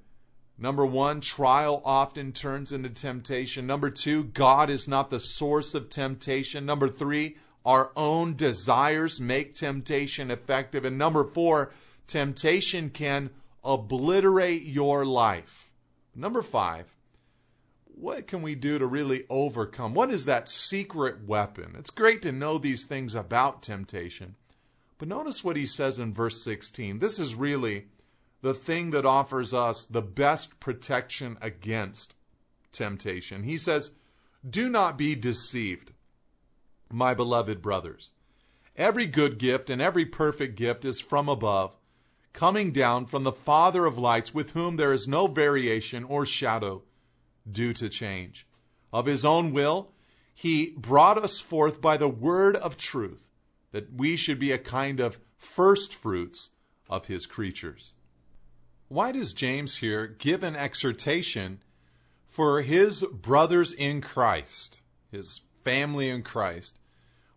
number 0.57 0.85
one, 0.85 1.19
trial 1.21 1.81
often 1.83 2.31
turns 2.31 2.71
into 2.71 2.89
temptation. 2.89 3.67
Number 3.67 3.89
two, 3.89 4.25
God 4.25 4.69
is 4.69 4.87
not 4.87 5.09
the 5.09 5.19
source 5.19 5.73
of 5.73 5.89
temptation. 5.89 6.65
Number 6.65 6.87
three, 6.87 7.37
our 7.65 7.91
own 7.95 8.35
desires 8.35 9.19
make 9.19 9.55
temptation 9.55 10.29
effective. 10.29 10.85
And 10.85 10.97
number 10.97 11.23
four, 11.23 11.71
temptation 12.07 12.91
can 12.91 13.31
obliterate 13.63 14.63
your 14.63 15.05
life. 15.05 15.71
Number 16.13 16.43
five, 16.43 16.94
what 17.97 18.27
can 18.27 18.41
we 18.41 18.55
do 18.55 18.77
to 18.77 18.85
really 18.85 19.25
overcome? 19.29 19.93
What 19.93 20.11
is 20.11 20.25
that 20.25 20.49
secret 20.49 21.25
weapon? 21.25 21.75
It's 21.77 21.89
great 21.89 22.21
to 22.23 22.31
know 22.31 22.57
these 22.57 22.83
things 22.83 23.15
about 23.15 23.63
temptation. 23.63 24.35
But 24.97 25.07
notice 25.07 25.43
what 25.43 25.55
he 25.55 25.65
says 25.65 25.97
in 25.97 26.13
verse 26.13 26.41
16. 26.43 26.99
This 26.99 27.19
is 27.19 27.35
really 27.35 27.87
the 28.41 28.53
thing 28.53 28.91
that 28.91 29.05
offers 29.05 29.53
us 29.53 29.85
the 29.85 30.01
best 30.01 30.59
protection 30.59 31.37
against 31.41 32.15
temptation. 32.73 33.43
He 33.43 33.57
says, 33.57 33.91
Do 34.47 34.69
not 34.69 34.97
be 34.97 35.15
deceived, 35.15 35.93
my 36.91 37.13
beloved 37.13 37.61
brothers. 37.61 38.11
Every 38.75 39.05
good 39.05 39.37
gift 39.37 39.69
and 39.69 39.81
every 39.81 40.05
perfect 40.05 40.55
gift 40.57 40.83
is 40.83 40.99
from 40.99 41.29
above, 41.29 41.77
coming 42.33 42.71
down 42.71 43.05
from 43.05 43.23
the 43.23 43.31
Father 43.31 43.85
of 43.85 43.97
lights, 43.97 44.33
with 44.33 44.51
whom 44.51 44.75
there 44.75 44.93
is 44.93 45.07
no 45.07 45.27
variation 45.27 46.03
or 46.03 46.25
shadow 46.25 46.83
due 47.49 47.73
to 47.73 47.89
change. 47.89 48.47
Of 48.91 49.05
his 49.05 49.25
own 49.25 49.51
will, 49.51 49.91
he 50.33 50.73
brought 50.77 51.17
us 51.17 51.39
forth 51.39 51.81
by 51.81 51.97
the 51.97 52.09
word 52.09 52.55
of 52.55 52.77
truth, 52.77 53.31
that 53.71 53.93
we 53.93 54.15
should 54.15 54.39
be 54.39 54.51
a 54.51 54.57
kind 54.57 54.99
of 54.99 55.19
first 55.37 55.93
fruits 55.93 56.51
of 56.89 57.07
his 57.07 57.25
creatures. 57.25 57.93
Why 58.87 59.11
does 59.11 59.33
James 59.33 59.77
here 59.77 60.07
give 60.07 60.43
an 60.43 60.55
exhortation 60.55 61.61
for 62.25 62.61
his 62.61 63.03
brothers 63.03 63.73
in 63.73 64.01
Christ, 64.01 64.81
his 65.11 65.41
family 65.63 66.09
in 66.09 66.21
Christ? 66.21 66.79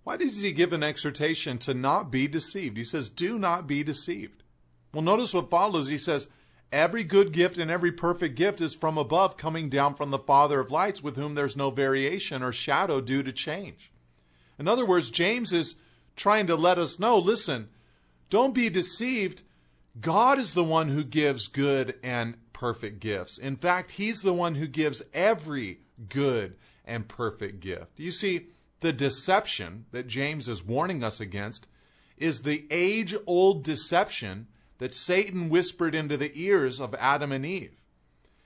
Why 0.05 0.17
does 0.17 0.43
he 0.43 0.53
give 0.53 0.73
an 0.73 0.83
exhortation 0.83 1.59
to 1.59 1.75
not 1.75 2.11
be 2.11 2.29
deceived? 2.29 2.77
He 2.77 2.85
says, 2.85 3.09
Do 3.09 3.39
not 3.39 3.67
be 3.67 3.83
deceived. 3.83 4.43
Well, 4.93 5.03
notice 5.03 5.35
what 5.35 5.51
follows. 5.51 5.89
He 5.89 5.99
says, 5.99 6.29
Every 6.71 7.03
good 7.03 7.33
gift 7.33 7.57
and 7.57 7.71
every 7.71 7.93
perfect 7.93 8.35
gift 8.35 8.61
is 8.61 8.75
from 8.75 8.99
above, 8.99 9.37
coming 9.37 9.71
down 9.71 9.95
from 9.95 10.11
the 10.11 10.19
Father 10.19 10.61
of 10.61 10.71
lights, 10.71 11.03
with 11.03 11.17
whom 11.17 11.35
there's 11.35 11.57
no 11.57 11.71
variation 11.71 12.43
or 12.43 12.53
shadow 12.53 13.01
due 13.01 13.23
to 13.23 13.33
change. 13.33 13.91
In 14.59 14.69
other 14.69 14.85
words, 14.85 15.11
James 15.11 15.53
is 15.53 15.77
trying 16.15 16.47
to 16.49 16.57
let 16.57 16.79
us 16.79 16.99
know 16.99 17.17
listen, 17.17 17.69
don't 18.29 18.55
be 18.55 18.69
deceived. 18.69 19.43
God 20.01 20.39
is 20.39 20.53
the 20.53 20.65
one 20.65 20.89
who 20.89 21.05
gives 21.05 21.49
good 21.49 21.95
and 22.03 22.37
perfect 22.53 23.01
gifts. 23.01 23.39
In 23.39 23.57
fact, 23.57 23.93
He's 23.93 24.21
the 24.21 24.35
one 24.35 24.57
who 24.57 24.67
gives 24.67 25.03
every 25.15 25.79
good 26.09 26.57
and 26.85 27.09
perfect 27.09 27.61
gift. 27.61 27.99
You 27.99 28.13
see, 28.13 28.49
the 28.81 28.93
deception 28.93 29.87
that 29.93 30.07
James 30.07 30.49
is 30.49 30.65
warning 30.65 31.03
us 31.03 31.21
against 31.21 31.67
is 32.19 32.43
the 32.43 32.67
age 32.71 33.15
old 33.27 33.65
deception 33.65 34.49
that 34.79 34.95
Satan 34.95 35.49
whispered 35.49 35.95
into 35.95 36.17
the 36.17 36.33
ears 36.35 36.81
of 36.81 36.95
Adam 36.95 37.33
and 37.33 37.45
Eve. 37.45 37.77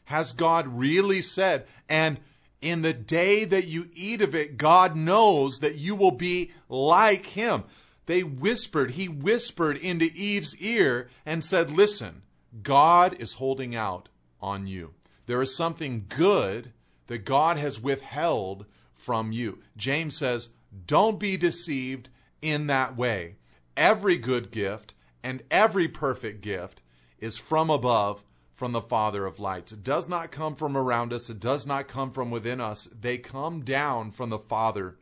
Has 0.07 0.33
God 0.33 0.67
really 0.67 1.23
said, 1.23 1.67
and 1.89 2.19
in 2.61 2.83
the 2.83 2.93
day 2.93 3.45
that 3.45 3.67
you 3.67 3.89
eat 3.95 4.23
of 4.23 4.35
it, 4.35 4.57
God 4.57 4.97
knows 4.97 5.59
that 5.61 5.77
you 5.77 5.95
will 5.95 6.13
be 6.13 6.53
like 6.69 7.27
him? 7.27 7.65
They 8.07 8.23
whispered, 8.23 8.93
he 8.93 9.09
whispered 9.09 9.77
into 9.77 10.11
Eve's 10.15 10.57
ear 10.57 11.09
and 11.25 11.45
said, 11.45 11.71
Listen, 11.71 12.23
God 12.63 13.17
is 13.21 13.35
holding 13.35 13.75
out 13.75 14.09
on 14.41 14.67
you. 14.67 14.95
There 15.27 15.41
is 15.43 15.55
something 15.55 16.07
good 16.09 16.73
that 17.07 17.25
God 17.25 17.59
has 17.59 17.81
withheld 17.81 18.67
from 18.93 19.33
you. 19.33 19.61
James 19.77 20.17
says, 20.17 20.51
Don't 20.87 21.19
be 21.19 21.37
deceived 21.37 22.11
in 22.41 22.67
that 22.67 22.97
way. 22.97 23.37
Every 23.77 24.17
good 24.17 24.51
gift 24.51 24.95
and 25.23 25.43
every 25.51 25.89
perfect 25.89 26.41
gift 26.43 26.83
is 27.19 27.37
from 27.37 27.71
above, 27.71 28.25
from 28.53 28.73
the 28.73 28.81
Father 28.81 29.27
of 29.27 29.41
lights. 29.41 29.73
It 29.73 29.83
does 29.83 30.09
not 30.09 30.31
come 30.31 30.55
from 30.55 30.77
around 30.77 31.13
us, 31.13 31.31
it 31.31 31.41
does 31.41 31.67
not 31.67 31.89
come 31.89 32.11
from 32.11 32.31
within 32.31 32.61
us. 32.61 32.89
They 32.93 33.19
come 33.19 33.65
down 33.65 34.11
from 34.11 34.31
the 34.31 34.39
Father 34.39 34.99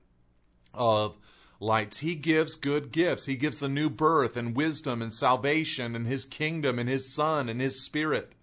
of 0.73 1.17
lights. 1.59 1.99
He 1.99 2.15
gives 2.15 2.55
good 2.55 2.91
gifts. 2.91 3.27
He 3.27 3.37
gives 3.37 3.61
the 3.61 3.69
new 3.69 3.91
birth 3.91 4.37
and 4.37 4.57
wisdom 4.57 5.03
and 5.03 5.13
salvation 5.13 5.95
and 5.95 6.07
His 6.07 6.25
kingdom 6.25 6.79
and 6.79 6.89
His 6.89 7.15
Son 7.15 7.49
and 7.49 7.61
His 7.61 7.85
Spirit. 7.85 8.35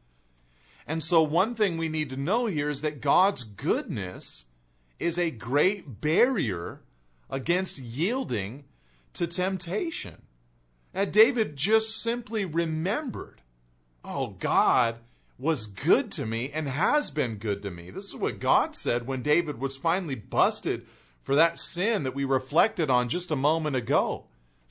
And 0.85 1.03
so, 1.03 1.21
one 1.21 1.53
thing 1.53 1.77
we 1.77 1.89
need 1.89 2.09
to 2.11 2.17
know 2.17 2.45
here 2.45 2.69
is 2.69 2.81
that 2.81 3.01
God's 3.01 3.43
goodness 3.43 4.45
is 4.99 5.19
a 5.19 5.31
great 5.31 5.99
barrier 6.01 6.81
against 7.29 7.79
yielding 7.79 8.63
to 9.13 9.27
temptation. 9.27 10.21
And 10.97 11.13
David 11.13 11.55
just 11.55 12.01
simply 12.01 12.43
remembered, 12.43 13.43
oh, 14.03 14.29
God 14.39 14.95
was 15.37 15.67
good 15.67 16.11
to 16.13 16.25
me 16.25 16.49
and 16.51 16.67
has 16.67 17.11
been 17.11 17.35
good 17.35 17.61
to 17.61 17.69
me. 17.69 17.91
This 17.91 18.05
is 18.05 18.15
what 18.15 18.39
God 18.39 18.75
said 18.75 19.05
when 19.05 19.21
David 19.21 19.59
was 19.59 19.77
finally 19.77 20.15
busted 20.15 20.87
for 21.21 21.35
that 21.35 21.59
sin 21.59 22.01
that 22.01 22.15
we 22.15 22.25
reflected 22.25 22.89
on 22.89 23.09
just 23.09 23.29
a 23.29 23.35
moment 23.35 23.75
ago. 23.75 24.25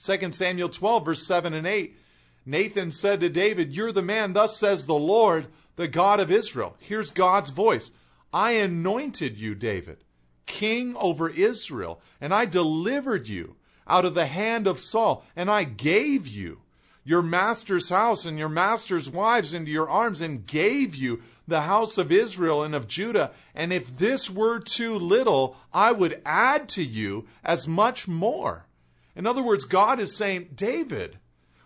2 0.04 0.32
Samuel 0.32 0.68
12, 0.68 1.04
verse 1.04 1.24
7 1.24 1.54
and 1.54 1.64
8. 1.64 1.96
Nathan 2.44 2.90
said 2.90 3.20
to 3.20 3.28
David, 3.28 3.76
You're 3.76 3.92
the 3.92 4.02
man, 4.02 4.32
thus 4.32 4.56
says 4.56 4.86
the 4.86 4.94
Lord, 4.94 5.46
the 5.76 5.86
God 5.86 6.18
of 6.18 6.32
Israel. 6.32 6.74
Here's 6.80 7.12
God's 7.12 7.50
voice 7.50 7.92
I 8.32 8.54
anointed 8.54 9.38
you, 9.38 9.54
David, 9.54 9.98
king 10.44 10.96
over 10.96 11.30
Israel, 11.30 12.00
and 12.20 12.34
I 12.34 12.46
delivered 12.46 13.28
you 13.28 13.54
out 13.86 14.04
of 14.04 14.14
the 14.14 14.26
hand 14.26 14.66
of 14.66 14.80
Saul, 14.80 15.24
and 15.34 15.50
I 15.50 15.64
gave 15.64 16.26
you 16.26 16.60
your 17.04 17.22
master's 17.22 17.88
house 17.88 18.26
and 18.26 18.36
your 18.36 18.48
master's 18.48 19.08
wives 19.08 19.54
into 19.54 19.70
your 19.70 19.88
arms, 19.88 20.20
and 20.20 20.44
gave 20.46 20.96
you 20.96 21.22
the 21.46 21.62
house 21.62 21.98
of 21.98 22.10
Israel 22.10 22.64
and 22.64 22.74
of 22.74 22.88
Judah. 22.88 23.30
And 23.54 23.72
if 23.72 23.96
this 23.96 24.28
were 24.28 24.58
too 24.58 24.94
little, 24.96 25.56
I 25.72 25.92
would 25.92 26.20
add 26.26 26.68
to 26.70 26.82
you 26.82 27.26
as 27.44 27.68
much 27.68 28.08
more. 28.08 28.66
In 29.14 29.24
other 29.26 29.42
words, 29.42 29.64
God 29.64 30.00
is 30.00 30.16
saying, 30.16 30.50
David, 30.56 31.18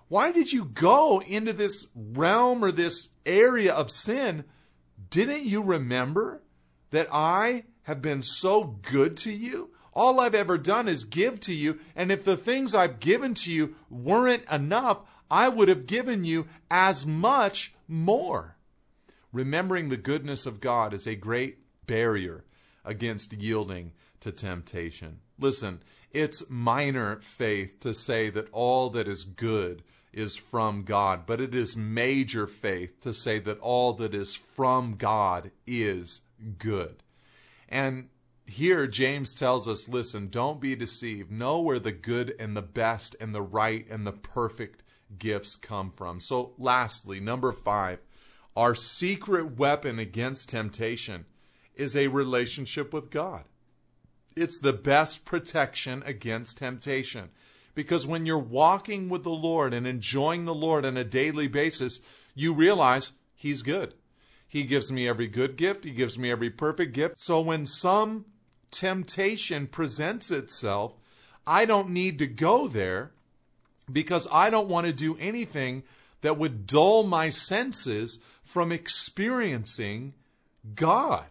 why 0.09 0.30
did 0.30 0.52
you 0.52 0.66
go 0.66 1.22
into 1.26 1.54
this 1.54 1.87
realm 1.94 2.62
or 2.62 2.70
this 2.70 3.09
area 3.24 3.72
of 3.72 3.90
sin? 3.90 4.44
Didn't 5.09 5.44
you 5.44 5.62
remember 5.62 6.42
that 6.90 7.09
I 7.11 7.64
have 7.85 8.02
been 8.02 8.22
so 8.22 8.64
good 8.64 9.16
to 9.18 9.33
you? 9.33 9.70
All 9.92 10.20
I've 10.20 10.35
ever 10.35 10.57
done 10.57 10.88
is 10.88 11.05
give 11.05 11.40
to 11.40 11.55
you, 11.55 11.81
and 11.96 12.12
if 12.12 12.24
the 12.24 12.37
things 12.37 12.74
I've 12.74 13.00
given 13.00 13.35
to 13.35 13.50
you 13.50 13.74
weren't 13.88 14.44
enough, 14.50 14.98
I 15.31 15.48
would 15.48 15.68
have 15.68 15.87
given 15.87 16.24
you 16.24 16.46
as 16.70 17.07
much 17.07 17.74
more. 17.88 18.57
Remembering 19.33 19.88
the 19.88 19.96
goodness 19.96 20.46
of 20.46 20.61
God 20.61 20.92
is 20.92 21.07
a 21.07 21.14
great 21.14 21.59
barrier 21.87 22.44
against 22.85 23.33
yielding 23.33 23.92
to 24.20 24.33
temptation. 24.33 25.20
Listen, 25.38 25.83
it's 26.12 26.48
minor 26.48 27.20
faith 27.20 27.79
to 27.81 27.94
say 27.94 28.31
that 28.31 28.48
all 28.53 28.90
that 28.90 29.09
is 29.09 29.24
good 29.24 29.83
is 30.12 30.37
from 30.37 30.83
God, 30.83 31.24
but 31.26 31.40
it 31.40 31.55
is 31.55 31.76
major 31.76 32.46
faith 32.46 33.00
to 33.00 33.14
say 33.14 33.38
that 33.38 33.61
all 33.61 33.92
that 33.94 34.14
is 34.14 34.35
from 34.35 34.96
God 34.96 35.53
is 35.66 36.22
good. 36.59 37.03
And 37.68 38.09
here 38.51 38.87
James 38.87 39.35
tells 39.35 39.69
us 39.69 39.89
listen, 39.89 40.29
don't 40.29 40.61
be 40.61 40.75
deceived. 40.75 41.31
Know 41.31 41.61
where 41.61 41.79
the 41.79 41.93
good 41.93 42.35
and 42.39 42.57
the 42.57 42.63
best 42.63 43.17
and 43.21 43.35
the 43.35 43.43
right 43.43 43.87
and 43.89 44.07
the 44.07 44.13
perfect 44.13 44.83
gifts 45.19 45.57
come 45.57 45.93
from. 45.97 46.21
So, 46.21 46.55
lastly, 46.59 47.21
number 47.21 47.53
five, 47.53 48.01
our 48.57 48.75
secret 48.75 49.57
weapon 49.57 49.99
against 49.99 50.49
temptation 50.49 51.27
is 51.75 51.95
a 51.95 52.09
relationship 52.09 52.93
with 52.93 53.11
God. 53.11 53.45
It's 54.37 54.61
the 54.61 54.73
best 54.73 55.25
protection 55.25 56.03
against 56.05 56.59
temptation. 56.59 57.31
Because 57.75 58.07
when 58.07 58.27
you're 58.27 58.39
walking 58.39 59.09
with 59.09 59.23
the 59.23 59.31
Lord 59.31 59.73
and 59.73 59.87
enjoying 59.87 60.45
the 60.45 60.55
Lord 60.55 60.85
on 60.85 60.97
a 60.97 61.05
daily 61.05 61.47
basis, 61.47 62.01
you 62.35 62.53
realize 62.53 63.13
He's 63.35 63.63
good. 63.63 63.95
He 64.47 64.65
gives 64.65 64.91
me 64.91 65.09
every 65.09 65.29
good 65.29 65.57
gift, 65.57 65.85
He 65.85 65.93
gives 65.93 66.19
me 66.19 66.31
every 66.31 66.51
perfect 66.51 66.93
gift. 66.93 67.21
So 67.21 67.41
when 67.41 67.65
some 67.65 68.27
temptation 68.70 69.66
presents 69.66 70.30
itself, 70.30 70.94
I 71.46 71.64
don't 71.64 71.90
need 71.90 72.18
to 72.18 72.26
go 72.26 72.68
there 72.68 73.11
because 73.92 74.28
I 74.33 74.50
don't 74.50 74.68
want 74.68 74.87
to 74.87 74.92
do 74.92 75.16
anything 75.18 75.83
that 76.20 76.38
would 76.38 76.66
dull 76.66 77.02
my 77.02 77.30
senses 77.30 78.18
from 78.42 78.72
experiencing 78.72 80.14
God. 80.74 81.24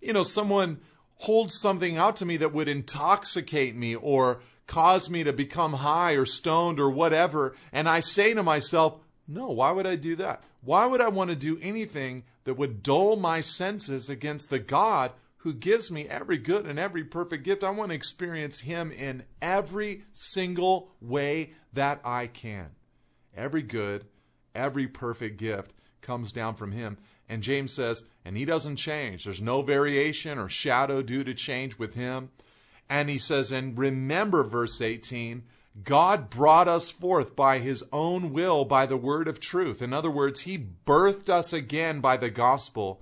You 0.00 0.12
know, 0.12 0.22
someone 0.22 0.80
holds 1.16 1.58
something 1.58 1.96
out 1.96 2.16
to 2.16 2.24
me 2.24 2.36
that 2.38 2.52
would 2.52 2.68
intoxicate 2.68 3.74
me 3.74 3.94
or 3.94 4.40
cause 4.66 5.08
me 5.08 5.24
to 5.24 5.32
become 5.32 5.74
high 5.74 6.12
or 6.12 6.26
stoned 6.26 6.78
or 6.78 6.90
whatever, 6.90 7.56
and 7.72 7.88
I 7.88 8.00
say 8.00 8.34
to 8.34 8.42
myself, 8.42 8.98
no, 9.26 9.48
why 9.48 9.72
would 9.72 9.86
I 9.86 9.96
do 9.96 10.16
that? 10.16 10.42
Why 10.62 10.86
would 10.86 11.00
I 11.00 11.08
want 11.08 11.30
to 11.30 11.36
do 11.36 11.58
anything 11.60 12.24
that 12.44 12.54
would 12.54 12.82
dull 12.82 13.16
my 13.16 13.40
senses 13.40 14.08
against 14.08 14.50
the 14.50 14.58
God 14.58 15.12
who 15.38 15.54
gives 15.54 15.90
me 15.90 16.08
every 16.08 16.38
good 16.38 16.66
and 16.66 16.78
every 16.78 17.04
perfect 17.04 17.44
gift. 17.44 17.62
I 17.62 17.70
want 17.70 17.90
to 17.90 17.94
experience 17.94 18.60
Him 18.60 18.90
in 18.92 19.24
every 19.40 20.04
single 20.12 20.90
way 21.00 21.52
that 21.72 22.00
I 22.04 22.26
can. 22.26 22.70
Every 23.36 23.62
good, 23.62 24.04
every 24.54 24.88
perfect 24.88 25.38
gift 25.38 25.72
comes 26.00 26.32
down 26.32 26.54
from 26.54 26.72
Him. 26.72 26.98
And 27.28 27.42
James 27.42 27.72
says, 27.72 28.02
and 28.24 28.36
He 28.36 28.44
doesn't 28.44 28.76
change. 28.76 29.24
There's 29.24 29.40
no 29.40 29.62
variation 29.62 30.38
or 30.38 30.48
shadow 30.48 31.02
due 31.02 31.24
to 31.24 31.34
change 31.34 31.78
with 31.78 31.94
Him. 31.94 32.30
And 32.90 33.08
He 33.08 33.18
says, 33.18 33.52
and 33.52 33.78
remember, 33.78 34.42
verse 34.44 34.80
18, 34.80 35.44
God 35.84 36.30
brought 36.30 36.66
us 36.66 36.90
forth 36.90 37.36
by 37.36 37.58
his 37.58 37.84
own 37.92 38.32
will 38.32 38.64
by 38.64 38.86
the 38.86 38.96
word 38.96 39.28
of 39.28 39.38
truth. 39.38 39.80
In 39.80 39.92
other 39.92 40.10
words, 40.10 40.40
he 40.40 40.58
birthed 40.58 41.28
us 41.28 41.52
again 41.52 42.00
by 42.00 42.16
the 42.16 42.30
gospel 42.30 43.00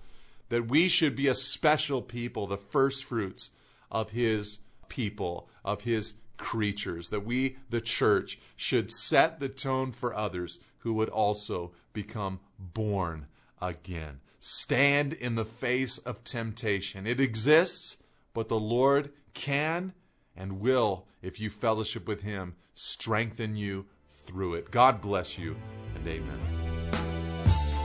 that 0.48 0.68
we 0.68 0.88
should 0.88 1.14
be 1.14 1.28
a 1.28 1.34
special 1.34 2.02
people, 2.02 2.46
the 2.46 2.56
first 2.56 3.04
fruits 3.04 3.50
of 3.90 4.10
his 4.10 4.58
people, 4.88 5.48
of 5.64 5.82
his 5.82 6.14
creatures, 6.36 7.08
that 7.08 7.24
we, 7.24 7.56
the 7.70 7.80
church, 7.80 8.38
should 8.56 8.92
set 8.92 9.40
the 9.40 9.48
tone 9.48 9.92
for 9.92 10.14
others 10.14 10.58
who 10.78 10.94
would 10.94 11.08
also 11.08 11.72
become 11.92 12.40
born 12.58 13.26
again. 13.60 14.20
Stand 14.38 15.12
in 15.12 15.34
the 15.34 15.44
face 15.44 15.98
of 15.98 16.22
temptation. 16.22 17.06
It 17.06 17.20
exists, 17.20 17.96
but 18.32 18.48
the 18.48 18.60
Lord 18.60 19.10
can 19.34 19.92
and 20.36 20.60
will, 20.60 21.06
if 21.22 21.40
you 21.40 21.50
fellowship 21.50 22.06
with 22.06 22.22
him, 22.22 22.54
strengthen 22.74 23.56
you 23.56 23.86
through 24.24 24.54
it. 24.54 24.70
God 24.70 25.00
bless 25.00 25.38
you, 25.38 25.56
and 25.94 26.06
amen. 26.06 26.40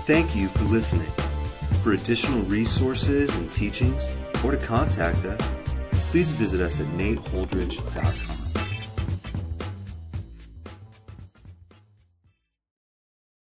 Thank 0.06 0.36
you 0.36 0.50
for 0.50 0.64
listening. 0.66 1.12
For 1.84 1.94
additional 1.94 2.44
resources 2.44 3.36
and 3.36 3.52
teachings, 3.52 4.08
or 4.44 4.52
to 4.52 4.58
contact 4.58 5.26
us, 5.26 5.56
please 6.12 6.32
visit 6.32 6.62
us 6.62 6.80
at 6.80 6.86
nateholdridge.com. 6.88 8.41